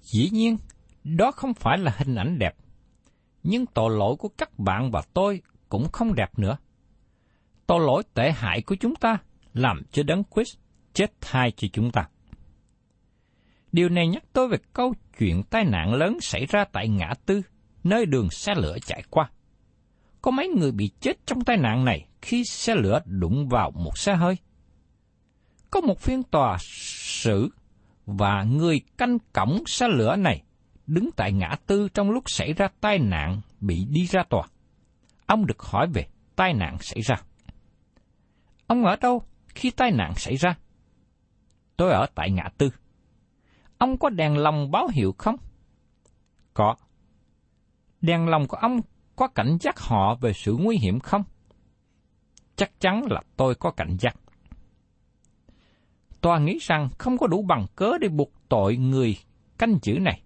Dĩ 0.03 0.31
nhiên, 0.33 0.57
đó 1.05 1.31
không 1.31 1.55
phải 1.55 1.79
là 1.79 1.95
hình 1.97 2.15
ảnh 2.15 2.39
đẹp, 2.39 2.57
nhưng 3.43 3.67
tội 3.67 3.97
lỗi 3.97 4.17
của 4.17 4.29
các 4.29 4.59
bạn 4.59 4.91
và 4.91 5.03
tôi 5.15 5.43
cũng 5.69 5.89
không 5.93 6.15
đẹp 6.15 6.39
nữa. 6.39 6.57
Tội 7.67 7.81
lỗi 7.81 8.03
tệ 8.15 8.33
hại 8.33 8.63
của 8.63 8.77
chúng 8.81 8.95
ta 8.95 9.19
làm 9.55 9.83
cho 9.93 10.03
Đấng 10.03 10.23
Christ 10.35 10.57
chết 10.93 11.13
thay 11.21 11.53
cho 11.57 11.69
chúng 11.73 11.91
ta. 11.91 12.09
Điều 13.73 13.89
này 13.89 14.09
nhắc 14.09 14.25
tôi 14.33 14.49
về 14.49 14.59
câu 14.73 14.95
chuyện 15.19 15.43
tai 15.43 15.65
nạn 15.65 15.95
lớn 15.95 16.21
xảy 16.21 16.47
ra 16.47 16.65
tại 16.73 16.89
ngã 16.89 17.15
tư, 17.27 17.43
nơi 17.85 18.07
đường 18.07 18.31
xe 18.31 18.55
lửa 18.55 18.77
chạy 18.87 19.03
qua. 19.11 19.31
Có 20.23 20.31
mấy 20.31 20.49
người 20.49 20.73
bị 20.73 20.91
chết 21.01 21.27
trong 21.27 21.45
tai 21.45 21.57
nạn 21.57 21.85
này 21.85 22.07
khi 22.23 22.45
xe 22.45 22.75
lửa 22.75 23.01
đụng 23.05 23.49
vào 23.49 23.71
một 23.71 23.99
xe 23.99 24.15
hơi. 24.15 24.37
Có 25.71 25.81
một 25.81 26.01
phiên 26.01 26.23
tòa 26.23 26.57
xử 26.61 27.49
và 28.07 28.43
người 28.43 28.81
canh 28.99 29.19
cổng 29.33 29.63
xe 29.67 29.89
lửa 29.89 30.17
này 30.17 30.43
đứng 30.87 31.11
tại 31.17 31.33
ngã 31.33 31.57
tư 31.67 31.89
trong 31.95 32.11
lúc 32.11 32.31
xảy 32.31 32.53
ra 32.53 32.69
tai 32.81 32.99
nạn 32.99 33.41
bị 33.61 33.85
đi 33.91 34.07
ra 34.07 34.23
tòa. 34.29 34.43
Ông 35.27 35.47
được 35.47 35.63
hỏi 35.63 35.87
về 35.95 36.07
tai 36.37 36.53
nạn 36.53 36.77
xảy 36.81 37.01
ra. 37.03 37.17
Ông 38.67 38.85
ở 38.85 38.97
đâu 38.97 39.23
khi 39.49 39.71
tai 39.71 39.91
nạn 39.91 40.15
xảy 40.17 40.37
ra? 40.37 40.59
Tôi 41.77 41.91
ở 41.91 42.07
tại 42.15 42.31
ngã 42.31 42.49
tư. 42.59 42.71
Ông 43.79 43.99
có 43.99 44.11
đèn 44.11 44.39
lồng 44.39 44.71
báo 44.71 44.89
hiệu 44.93 45.15
không? 45.19 45.37
Có. 46.55 46.77
Đèn 48.01 48.29
lồng 48.29 48.47
của 48.49 48.57
ông 48.57 48.81
có 49.17 49.29
cảnh 49.29 49.57
giác 49.61 49.81
họ 49.81 50.15
về 50.15 50.33
sự 50.33 50.57
nguy 50.61 50.77
hiểm 50.77 51.01
không? 51.01 51.23
Chắc 52.61 52.81
chắn 52.81 53.03
là 53.11 53.23
tôi 53.37 53.55
có 53.55 53.71
cảnh 53.71 53.97
giác. 54.01 54.17
Tòa 56.21 56.39
nghĩ 56.39 56.59
rằng 56.61 56.89
không 56.99 57.19
có 57.19 57.27
đủ 57.27 57.43
bằng 57.43 57.67
cớ 57.77 57.99
để 58.01 58.09
buộc 58.09 58.33
tội 58.49 58.77
người 58.77 59.17
canh 59.59 59.79
giữ 59.83 59.99
này. 59.99 60.23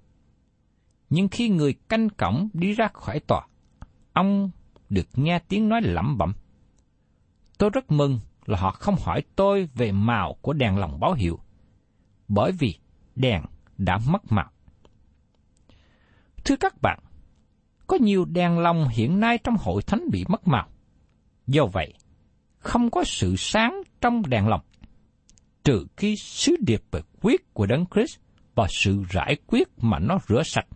Nhưng 1.10 1.28
khi 1.28 1.48
người 1.48 1.74
canh 1.88 2.08
cổng 2.08 2.48
đi 2.52 2.72
ra 2.72 2.88
khỏi 2.88 3.20
tòa, 3.20 3.46
ông 4.12 4.50
được 4.88 5.06
nghe 5.14 5.38
tiếng 5.38 5.68
nói 5.68 5.80
lẩm 5.82 6.18
bẩm. 6.18 6.32
Tôi 7.58 7.70
rất 7.70 7.90
mừng 7.90 8.20
là 8.46 8.58
họ 8.58 8.70
không 8.70 8.96
hỏi 9.00 9.22
tôi 9.36 9.68
về 9.74 9.92
màu 9.92 10.36
của 10.40 10.52
đèn 10.52 10.78
lồng 10.78 11.00
báo 11.00 11.12
hiệu, 11.12 11.38
bởi 12.28 12.52
vì 12.52 12.78
đèn 13.16 13.42
đã 13.78 13.98
mất 14.08 14.32
màu. 14.32 14.50
Thưa 16.44 16.56
các 16.56 16.82
bạn, 16.82 16.98
có 17.86 17.96
nhiều 18.00 18.24
đèn 18.24 18.58
lồng 18.58 18.88
hiện 18.88 19.20
nay 19.20 19.38
trong 19.38 19.56
hội 19.60 19.82
thánh 19.82 20.04
bị 20.12 20.24
mất 20.28 20.48
màu. 20.48 20.68
Do 21.46 21.66
vậy, 21.66 21.94
không 22.64 22.90
có 22.90 23.04
sự 23.04 23.36
sáng 23.36 23.82
trong 24.00 24.22
đèn 24.28 24.48
lồng, 24.48 24.60
trừ 25.64 25.86
khi 25.96 26.16
sứ 26.16 26.56
điệp 26.60 26.82
về 26.90 27.00
quyết 27.20 27.54
của 27.54 27.66
Đấng 27.66 27.84
Christ 27.94 28.18
và 28.54 28.66
sự 28.70 29.04
giải 29.10 29.36
quyết 29.46 29.68
mà 29.78 29.98
nó 29.98 30.18
rửa 30.28 30.42
sạch 30.44 30.66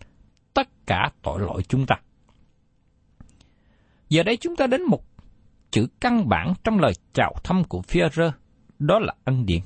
tất 0.54 0.68
cả 0.86 1.10
tội 1.22 1.40
lỗi 1.40 1.62
chúng 1.68 1.86
ta. 1.86 1.96
Giờ 4.08 4.22
đây 4.22 4.36
chúng 4.36 4.56
ta 4.56 4.66
đến 4.66 4.82
một 4.82 5.04
chữ 5.70 5.86
căn 6.00 6.28
bản 6.28 6.54
trong 6.64 6.78
lời 6.78 6.92
chào 7.12 7.34
thăm 7.44 7.64
của 7.64 7.82
Führer, 7.88 8.30
đó 8.78 8.98
là 8.98 9.14
ân 9.24 9.46
điển. 9.46 9.60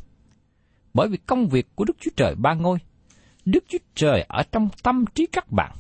Bởi 0.94 1.08
vì 1.08 1.16
công 1.16 1.48
việc 1.48 1.66
của 1.74 1.84
Đức 1.84 1.96
Chúa 2.00 2.10
Trời 2.16 2.34
ba 2.34 2.54
ngôi, 2.54 2.78
Đức 3.44 3.64
Chúa 3.68 3.78
Trời 3.94 4.24
ở 4.28 4.42
trong 4.52 4.68
tâm 4.82 5.04
trí 5.14 5.26
các 5.26 5.52
bạn. 5.52 5.72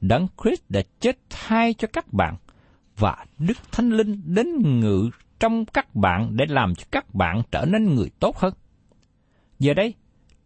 Đấng 0.00 0.26
Christ 0.42 0.62
đã 0.68 0.82
chết 1.00 1.18
thay 1.30 1.74
cho 1.74 1.88
các 1.92 2.12
bạn, 2.12 2.36
và 2.96 3.24
Đức 3.38 3.56
Thánh 3.72 3.90
Linh 3.90 4.22
đến 4.24 4.80
ngự 4.80 5.10
trong 5.40 5.64
các 5.64 5.94
bạn 5.94 6.36
để 6.36 6.44
làm 6.48 6.74
cho 6.74 6.84
các 6.90 7.14
bạn 7.14 7.42
trở 7.50 7.64
nên 7.64 7.94
người 7.94 8.10
tốt 8.20 8.36
hơn. 8.36 8.54
Giờ 9.58 9.74
đây, 9.74 9.94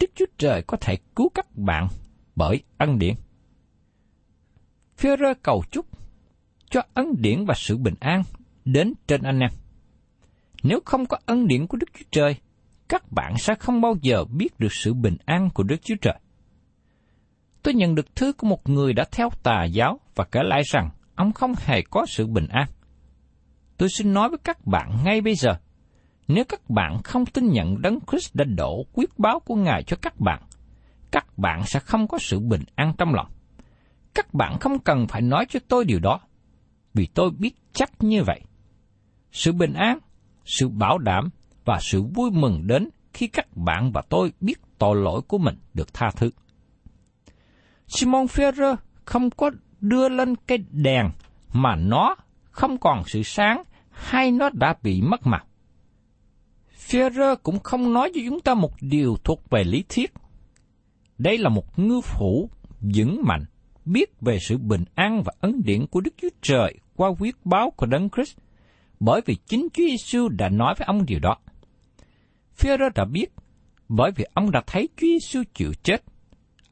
Đức 0.01 0.11
Chúa 0.15 0.27
Trời 0.39 0.63
có 0.63 0.77
thể 0.77 0.97
cứu 1.17 1.29
các 1.35 1.57
bạn 1.57 1.89
bởi 2.37 2.63
ân 2.79 2.99
điển. 2.99 3.15
Führer 4.99 5.35
cầu 5.43 5.65
chúc 5.71 5.87
cho 6.71 6.83
ân 6.95 7.15
điển 7.19 7.45
và 7.45 7.55
sự 7.57 7.77
bình 7.77 7.95
an 8.01 8.23
đến 8.65 8.93
trên 9.07 9.23
anh 9.23 9.41
em. 9.41 9.51
Nếu 10.63 10.81
không 10.85 11.07
có 11.07 11.19
ân 11.27 11.47
điển 11.47 11.67
của 11.67 11.77
Đức 11.77 11.87
Chúa 11.99 12.05
Trời, 12.11 12.37
các 12.89 13.13
bạn 13.13 13.39
sẽ 13.39 13.55
không 13.55 13.81
bao 13.81 13.95
giờ 14.03 14.25
biết 14.25 14.61
được 14.61 14.73
sự 14.73 14.95
bình 14.95 15.17
an 15.25 15.51
của 15.55 15.63
Đức 15.63 15.77
Chúa 15.83 15.95
Trời. 16.03 16.19
Tôi 17.63 17.75
nhận 17.75 17.95
được 17.95 18.17
thư 18.17 18.33
của 18.33 18.47
một 18.47 18.69
người 18.69 18.93
đã 18.93 19.05
theo 19.13 19.31
tà 19.43 19.65
giáo 19.65 20.01
và 20.15 20.25
kể 20.25 20.41
lại 20.43 20.63
rằng 20.73 20.91
ông 21.15 21.33
không 21.33 21.55
hề 21.59 21.83
có 21.83 22.07
sự 22.09 22.27
bình 22.27 22.47
an. 22.49 22.69
Tôi 23.81 23.89
xin 23.89 24.13
nói 24.13 24.29
với 24.29 24.39
các 24.45 24.67
bạn 24.67 24.97
ngay 25.05 25.21
bây 25.21 25.35
giờ, 25.35 25.57
nếu 26.29 26.45
các 26.45 26.71
bạn 26.71 27.03
không 27.03 27.27
tin 27.27 27.49
nhận 27.49 27.83
Đấng 27.83 27.99
Christ 28.11 28.35
đã 28.35 28.45
đổ 28.45 28.87
quyết 28.93 29.19
báo 29.19 29.41
của 29.41 29.55
Ngài 29.55 29.83
cho 29.83 29.97
các 30.03 30.21
bạn, 30.21 30.43
các 31.11 31.39
bạn 31.39 31.67
sẽ 31.67 31.81
không 31.81 32.09
có 32.09 32.19
sự 32.19 32.41
bình 32.41 32.63
an 32.75 32.93
trong 32.99 33.15
lòng. 33.15 33.27
Các 34.15 34.35
bạn 34.35 34.59
không 34.61 34.79
cần 34.79 35.07
phải 35.07 35.23
nói 35.23 35.47
cho 35.49 35.61
tôi 35.69 35.85
điều 35.85 35.99
đó, 35.99 36.21
vì 36.95 37.07
tôi 37.07 37.31
biết 37.31 37.55
chắc 37.73 37.91
như 38.01 38.23
vậy. 38.23 38.41
Sự 39.33 39.53
bình 39.53 39.73
an, 39.73 39.99
sự 40.45 40.69
bảo 40.69 40.99
đảm 40.99 41.31
và 41.65 41.79
sự 41.81 42.03
vui 42.03 42.31
mừng 42.31 42.67
đến 42.67 42.89
khi 43.13 43.27
các 43.27 43.57
bạn 43.57 43.93
và 43.93 44.03
tôi 44.09 44.33
biết 44.41 44.61
tội 44.79 44.97
lỗi 44.97 45.21
của 45.29 45.39
mình 45.39 45.57
được 45.75 45.95
tha 45.95 46.11
thứ. 46.11 46.31
Simon 47.87 48.27
Ferrer 48.27 48.77
không 49.05 49.31
có 49.31 49.51
đưa 49.81 50.09
lên 50.09 50.37
cái 50.37 50.59
đèn 50.71 51.11
mà 51.53 51.77
nó 51.77 52.17
không 52.51 52.79
còn 52.79 53.03
sự 53.07 53.23
sáng 53.23 53.63
hay 54.01 54.31
nó 54.31 54.51
đã 54.53 54.75
bị 54.83 55.01
mất 55.03 55.27
mặt. 55.27 55.47
Ferrer 56.89 57.37
cũng 57.37 57.59
không 57.59 57.93
nói 57.93 58.11
cho 58.15 58.21
chúng 58.29 58.41
ta 58.41 58.55
một 58.55 58.73
điều 58.81 59.17
thuộc 59.25 59.51
về 59.51 59.65
lý 59.65 59.85
thuyết. 59.89 60.13
Đây 61.19 61.39
là 61.39 61.49
một 61.49 61.79
ngư 61.79 62.01
phủ 62.01 62.51
vững 62.81 63.21
mạnh, 63.25 63.45
biết 63.85 64.21
về 64.21 64.39
sự 64.41 64.59
bình 64.59 64.85
an 64.95 65.23
và 65.25 65.33
ấn 65.41 65.63
điển 65.65 65.87
của 65.87 66.01
Đức 66.01 66.15
Chúa 66.17 66.29
Trời 66.43 66.75
qua 66.97 67.11
quyết 67.19 67.37
báo 67.45 67.71
của 67.71 67.87
Đấng 67.87 68.09
Christ, 68.11 68.39
bởi 69.01 69.21
vì 69.27 69.37
chính 69.47 69.69
Chúa 69.73 69.83
Giêsu 69.83 70.29
đã 70.29 70.49
nói 70.49 70.75
với 70.79 70.87
ông 70.87 71.07
điều 71.07 71.19
đó. 71.19 71.37
Führer 72.59 72.91
đã 72.95 73.05
biết 73.05 73.27
Bởi 73.89 74.11
vì 74.17 74.25
ông 74.35 74.51
đã 74.51 74.63
thấy 74.67 74.89
Chúa 74.97 75.07
Giêsu 75.07 75.43
chịu 75.55 75.73
chết. 75.83 76.03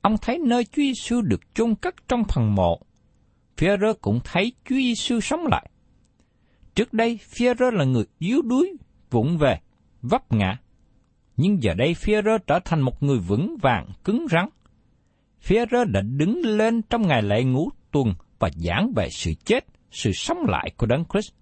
Ông 0.00 0.16
thấy 0.22 0.38
nơi 0.38 0.64
Chúa 0.64 0.82
Giêsu 0.82 1.20
được 1.20 1.40
chôn 1.54 1.74
cất 1.74 1.94
trong 2.08 2.24
phần 2.28 2.54
mộ. 2.54 2.80
Phi-rơ 3.56 3.94
cũng 4.00 4.20
thấy 4.24 4.52
Chúa 4.64 4.76
Giêsu 4.76 5.20
sống 5.20 5.46
lại. 5.46 5.70
Trước 6.78 6.92
đây, 6.92 7.18
Phi-rơ 7.22 7.70
là 7.70 7.84
người 7.84 8.04
yếu 8.18 8.42
đuối, 8.42 8.76
vụng 9.10 9.38
về, 9.38 9.60
vấp 10.02 10.32
ngã. 10.32 10.56
Nhưng 11.36 11.62
giờ 11.62 11.74
đây 11.74 11.94
Phi-rơ 11.94 12.38
trở 12.46 12.60
thành 12.64 12.80
một 12.80 13.02
người 13.02 13.18
vững 13.18 13.56
vàng, 13.62 13.92
cứng 14.04 14.26
rắn. 14.30 14.48
Phi-rơ 15.42 15.84
đã 15.84 16.00
đứng 16.00 16.40
lên 16.44 16.82
trong 16.82 17.08
ngày 17.08 17.22
lễ 17.22 17.44
ngũ 17.44 17.68
tuần 17.90 18.14
và 18.38 18.50
giảng 18.56 18.92
về 18.96 19.08
sự 19.10 19.34
chết, 19.44 19.66
sự 19.90 20.12
sống 20.12 20.38
lại 20.48 20.70
của 20.76 20.86
Đấng 20.86 21.04
Christ. 21.12 21.32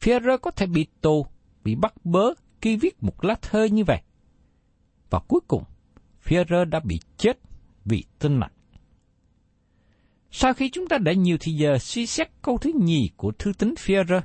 Phi-rơ 0.00 0.38
có 0.38 0.50
thể 0.50 0.66
bị 0.66 0.86
tù, 1.00 1.26
bị 1.64 1.74
bắt 1.74 1.94
bớ 2.04 2.34
khi 2.60 2.76
viết 2.76 3.02
một 3.02 3.24
lá 3.24 3.34
thơ 3.42 3.64
như 3.64 3.84
vậy. 3.84 4.00
Và 5.10 5.18
cuối 5.28 5.40
cùng, 5.48 5.64
Phi-rơ 6.22 6.64
đã 6.64 6.80
bị 6.80 7.00
chết 7.16 7.38
vì 7.84 8.04
tin 8.18 8.40
lành. 8.40 8.52
Sau 10.30 10.54
khi 10.54 10.70
chúng 10.70 10.88
ta 10.88 10.98
đã 10.98 11.12
nhiều 11.12 11.36
thời 11.40 11.54
giờ 11.54 11.78
suy 11.78 12.06
xét 12.06 12.28
câu 12.42 12.58
thứ 12.58 12.72
nhì 12.74 13.10
của 13.16 13.32
thư 13.38 13.52
tín 13.58 13.74
Phi-rơ, 13.78 14.20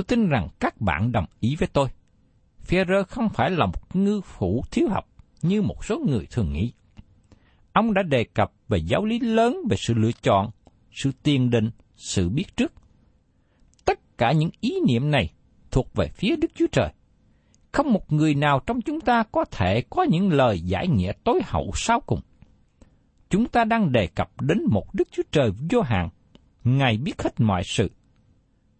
tôi 0.00 0.04
tin 0.04 0.28
rằng 0.28 0.48
các 0.60 0.80
bạn 0.80 1.12
đồng 1.12 1.24
ý 1.40 1.56
với 1.56 1.68
tôi. 1.72 1.88
Phi-rơ 2.66 3.04
không 3.08 3.28
phải 3.28 3.50
là 3.50 3.66
một 3.66 3.96
ngư 3.96 4.20
phủ 4.20 4.64
thiếu 4.70 4.88
học 4.88 5.08
như 5.42 5.62
một 5.62 5.84
số 5.84 5.98
người 6.08 6.26
thường 6.30 6.52
nghĩ. 6.52 6.72
Ông 7.72 7.94
đã 7.94 8.02
đề 8.02 8.24
cập 8.24 8.52
về 8.68 8.78
giáo 8.78 9.04
lý 9.04 9.20
lớn 9.20 9.58
về 9.70 9.76
sự 9.80 9.94
lựa 9.94 10.10
chọn, 10.22 10.50
sự 10.92 11.10
tiên 11.22 11.50
định, 11.50 11.70
sự 11.96 12.28
biết 12.28 12.56
trước. 12.56 12.72
Tất 13.84 14.18
cả 14.18 14.32
những 14.32 14.50
ý 14.60 14.74
niệm 14.88 15.10
này 15.10 15.32
thuộc 15.70 15.94
về 15.94 16.08
phía 16.08 16.36
Đức 16.36 16.50
Chúa 16.54 16.66
Trời. 16.72 16.88
Không 17.72 17.92
một 17.92 18.12
người 18.12 18.34
nào 18.34 18.60
trong 18.66 18.82
chúng 18.82 19.00
ta 19.00 19.24
có 19.32 19.44
thể 19.44 19.82
có 19.90 20.02
những 20.02 20.32
lời 20.32 20.60
giải 20.60 20.88
nghĩa 20.88 21.12
tối 21.24 21.40
hậu 21.44 21.70
sau 21.74 22.00
cùng. 22.00 22.20
Chúng 23.30 23.48
ta 23.48 23.64
đang 23.64 23.92
đề 23.92 24.06
cập 24.06 24.40
đến 24.40 24.58
một 24.70 24.94
Đức 24.94 25.08
Chúa 25.12 25.22
Trời 25.32 25.50
vô 25.70 25.80
hạn. 25.80 26.08
Ngài 26.64 26.96
biết 26.96 27.22
hết 27.22 27.40
mọi 27.40 27.62
sự. 27.64 27.90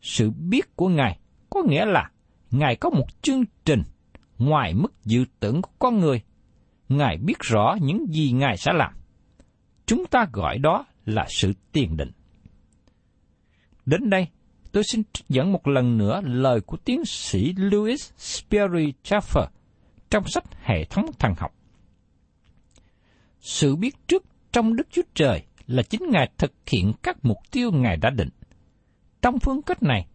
Sự 0.03 0.31
biết 0.31 0.77
của 0.77 0.89
Ngài 0.89 1.19
có 1.51 1.63
nghĩa 1.69 1.85
là 1.85 2.11
Ngài 2.51 2.77
có 2.77 2.91
một 2.91 3.23
chương 3.23 3.45
trình 3.65 3.83
ngoài 4.39 4.75
mức 4.75 5.05
dự 5.05 5.25
tưởng 5.41 5.63
của 5.63 5.71
con 5.79 5.99
người. 5.99 6.23
Ngài 6.89 7.17
biết 7.17 7.39
rõ 7.41 7.77
những 7.81 8.07
gì 8.09 8.33
Ngài 8.33 8.57
sẽ 8.57 8.73
làm. 8.75 8.95
Chúng 9.87 10.07
ta 10.07 10.27
gọi 10.33 10.59
đó 10.59 10.87
là 11.05 11.27
sự 11.29 11.53
tiền 11.73 11.97
định. 11.97 12.11
Đến 13.87 14.11
đây, 14.11 14.27
tôi 14.73 14.83
xin 14.85 15.03
trích 15.13 15.29
dẫn 15.29 15.53
một 15.53 15.69
lần 15.69 15.99
nữa 15.99 16.21
lời 16.25 16.61
của 16.61 16.77
tiến 16.77 17.05
sĩ 17.05 17.53
Louis 17.57 18.13
Sperry 18.17 18.93
Chaffer 19.05 19.47
trong 20.11 20.25
sách 20.29 20.45
Hệ 20.63 20.85
thống 20.85 21.07
thần 21.19 21.35
học. 21.39 21.55
Sự 23.41 23.77
biết 23.77 23.97
trước 24.09 24.25
trong 24.53 24.77
Đức 24.77 24.87
Chúa 24.91 25.03
Trời 25.15 25.43
là 25.67 25.83
chính 25.83 26.11
Ngài 26.11 26.31
thực 26.39 26.53
hiện 26.67 26.93
các 27.03 27.17
mục 27.23 27.39
tiêu 27.51 27.71
Ngài 27.73 27.97
đã 27.97 28.11
định. 28.11 28.29
Trong 29.23 29.39
phương 29.39 29.63
cách 29.63 29.83
này, 29.83 30.07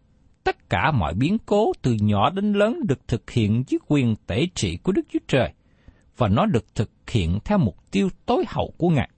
tất 0.44 0.68
cả 0.68 0.90
mọi 0.90 1.14
biến 1.14 1.38
cố 1.46 1.72
từ 1.82 1.96
nhỏ 2.00 2.30
đến 2.30 2.52
lớn 2.52 2.80
được 2.86 3.08
thực 3.08 3.30
hiện 3.30 3.64
dưới 3.68 3.78
quyền 3.88 4.16
tể 4.26 4.46
trị 4.54 4.76
của 4.76 4.92
Đức 4.92 5.02
Chúa 5.12 5.18
Trời, 5.28 5.52
và 6.16 6.28
nó 6.28 6.46
được 6.46 6.74
thực 6.74 6.90
hiện 7.10 7.38
theo 7.44 7.58
mục 7.58 7.90
tiêu 7.90 8.08
tối 8.26 8.44
hậu 8.48 8.74
của 8.76 8.88
Ngài. 8.88 9.10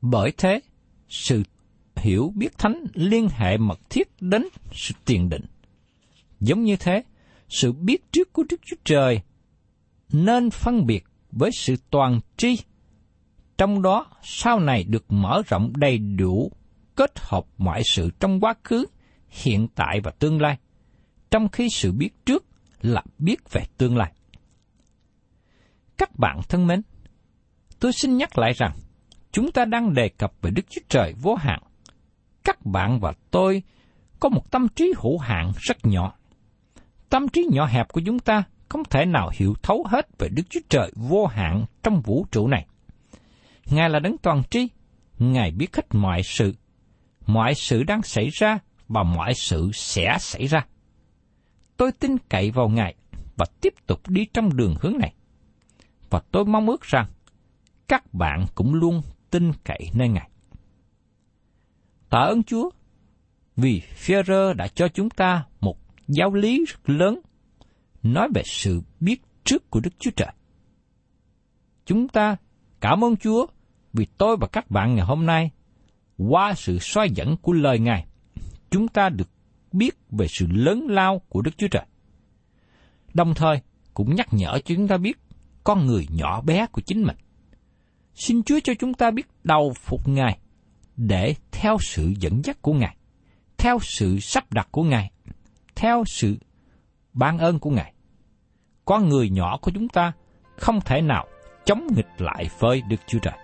Bởi 0.00 0.32
thế, 0.36 0.60
sự 1.08 1.42
hiểu 1.96 2.32
biết 2.36 2.58
thánh 2.58 2.84
liên 2.94 3.28
hệ 3.28 3.56
mật 3.56 3.90
thiết 3.90 4.08
đến 4.20 4.48
sự 4.72 4.94
tiền 5.04 5.28
định. 5.28 5.44
Giống 6.40 6.62
như 6.62 6.76
thế, 6.76 7.02
sự 7.48 7.72
biết 7.72 8.12
trước 8.12 8.32
của 8.32 8.44
Đức 8.50 8.60
Chúa 8.64 8.76
Trời 8.84 9.20
nên 10.12 10.50
phân 10.50 10.86
biệt 10.86 11.04
với 11.32 11.50
sự 11.52 11.76
toàn 11.90 12.20
tri, 12.36 12.56
trong 13.58 13.82
đó 13.82 14.06
sau 14.22 14.60
này 14.60 14.84
được 14.84 15.04
mở 15.08 15.42
rộng 15.46 15.72
đầy 15.76 15.98
đủ 15.98 16.52
kết 16.96 17.12
hợp 17.16 17.44
mọi 17.58 17.82
sự 17.84 18.10
trong 18.20 18.40
quá 18.40 18.54
khứ, 18.64 18.86
hiện 19.28 19.68
tại 19.74 20.00
và 20.02 20.10
tương 20.10 20.40
lai, 20.40 20.58
trong 21.30 21.48
khi 21.48 21.68
sự 21.70 21.92
biết 21.92 22.10
trước 22.26 22.44
là 22.80 23.02
biết 23.18 23.52
về 23.52 23.62
tương 23.78 23.96
lai. 23.96 24.12
Các 25.98 26.18
bạn 26.18 26.40
thân 26.48 26.66
mến, 26.66 26.82
tôi 27.80 27.92
xin 27.92 28.16
nhắc 28.16 28.38
lại 28.38 28.52
rằng, 28.52 28.72
chúng 29.32 29.52
ta 29.52 29.64
đang 29.64 29.94
đề 29.94 30.08
cập 30.08 30.32
về 30.42 30.50
Đức 30.50 30.62
Chúa 30.70 30.80
Trời 30.88 31.14
vô 31.20 31.34
hạn. 31.34 31.62
Các 32.44 32.66
bạn 32.66 33.00
và 33.00 33.12
tôi 33.30 33.62
có 34.20 34.28
một 34.28 34.50
tâm 34.50 34.68
trí 34.68 34.92
hữu 34.98 35.18
hạn 35.18 35.52
rất 35.56 35.76
nhỏ. 35.82 36.14
Tâm 37.08 37.28
trí 37.28 37.46
nhỏ 37.52 37.66
hẹp 37.66 37.92
của 37.92 38.00
chúng 38.06 38.18
ta 38.18 38.42
không 38.68 38.82
thể 38.90 39.04
nào 39.04 39.30
hiểu 39.34 39.54
thấu 39.62 39.84
hết 39.88 40.18
về 40.18 40.28
Đức 40.28 40.42
Chúa 40.50 40.60
Trời 40.68 40.92
vô 40.94 41.26
hạn 41.26 41.64
trong 41.82 42.00
vũ 42.00 42.26
trụ 42.30 42.46
này. 42.46 42.66
Ngài 43.66 43.90
là 43.90 43.98
đấng 43.98 44.18
toàn 44.18 44.42
tri, 44.50 44.68
Ngài 45.18 45.50
biết 45.50 45.76
hết 45.76 45.94
mọi 45.94 46.22
sự, 46.22 46.54
mọi 47.26 47.54
sự 47.54 47.82
đang 47.82 48.02
xảy 48.02 48.28
ra 48.28 48.58
và 48.88 49.02
mọi 49.02 49.34
sự 49.34 49.70
sẽ 49.74 50.16
xảy 50.20 50.46
ra. 50.46 50.66
Tôi 51.76 51.92
tin 51.92 52.16
cậy 52.28 52.50
vào 52.50 52.68
Ngài 52.68 52.94
và 53.36 53.46
tiếp 53.60 53.74
tục 53.86 54.08
đi 54.08 54.26
trong 54.34 54.56
đường 54.56 54.74
hướng 54.80 54.98
này. 54.98 55.14
Và 56.10 56.20
tôi 56.30 56.44
mong 56.44 56.66
ước 56.66 56.82
rằng 56.82 57.06
các 57.88 58.14
bạn 58.14 58.46
cũng 58.54 58.74
luôn 58.74 59.02
tin 59.30 59.52
cậy 59.64 59.90
nơi 59.94 60.08
Ngài. 60.08 60.30
Tạ 62.10 62.18
ơn 62.18 62.42
Chúa 62.42 62.70
vì 63.56 63.82
Führer 63.96 64.54
đã 64.54 64.68
cho 64.68 64.88
chúng 64.88 65.10
ta 65.10 65.44
một 65.60 65.78
giáo 66.08 66.34
lý 66.34 66.64
rất 66.68 66.90
lớn 66.90 67.20
nói 68.02 68.28
về 68.34 68.42
sự 68.44 68.82
biết 69.00 69.22
trước 69.44 69.70
của 69.70 69.80
Đức 69.80 69.90
Chúa 69.98 70.10
Trời. 70.16 70.32
Chúng 71.84 72.08
ta 72.08 72.36
cảm 72.80 73.04
ơn 73.04 73.16
Chúa 73.16 73.46
vì 73.92 74.06
tôi 74.18 74.36
và 74.36 74.46
các 74.46 74.70
bạn 74.70 74.94
ngày 74.94 75.04
hôm 75.04 75.26
nay 75.26 75.50
qua 76.18 76.54
sự 76.54 76.78
soi 76.80 77.10
dẫn 77.10 77.36
của 77.36 77.52
lời 77.52 77.78
Ngài, 77.78 78.06
chúng 78.70 78.88
ta 78.88 79.08
được 79.08 79.28
biết 79.72 79.96
về 80.10 80.26
sự 80.28 80.46
lớn 80.50 80.86
lao 80.88 81.18
của 81.28 81.42
Đức 81.42 81.58
Chúa 81.58 81.68
Trời. 81.68 81.84
Đồng 83.14 83.34
thời 83.34 83.60
cũng 83.94 84.14
nhắc 84.14 84.28
nhở 84.30 84.52
cho 84.64 84.74
chúng 84.74 84.88
ta 84.88 84.96
biết 84.96 85.18
con 85.64 85.86
người 85.86 86.06
nhỏ 86.10 86.40
bé 86.40 86.66
của 86.66 86.80
chính 86.80 87.02
mình. 87.02 87.16
Xin 88.14 88.42
Chúa 88.42 88.58
cho 88.64 88.72
chúng 88.78 88.94
ta 88.94 89.10
biết 89.10 89.26
đầu 89.44 89.72
phục 89.80 90.08
Ngài 90.08 90.38
để 90.96 91.34
theo 91.52 91.78
sự 91.80 92.14
dẫn 92.20 92.42
dắt 92.44 92.62
của 92.62 92.72
Ngài, 92.72 92.96
theo 93.56 93.78
sự 93.82 94.20
sắp 94.20 94.52
đặt 94.52 94.68
của 94.70 94.82
Ngài, 94.82 95.10
theo 95.74 96.04
sự 96.06 96.36
ban 97.12 97.38
ơn 97.38 97.58
của 97.58 97.70
Ngài. 97.70 97.94
Con 98.84 99.08
người 99.08 99.30
nhỏ 99.30 99.58
của 99.62 99.70
chúng 99.74 99.88
ta 99.88 100.12
không 100.56 100.80
thể 100.80 101.00
nào 101.00 101.26
chống 101.64 101.86
nghịch 101.96 102.08
lại 102.18 102.50
với 102.58 102.82
Đức 102.88 103.00
Chúa 103.06 103.18
Trời. 103.18 103.43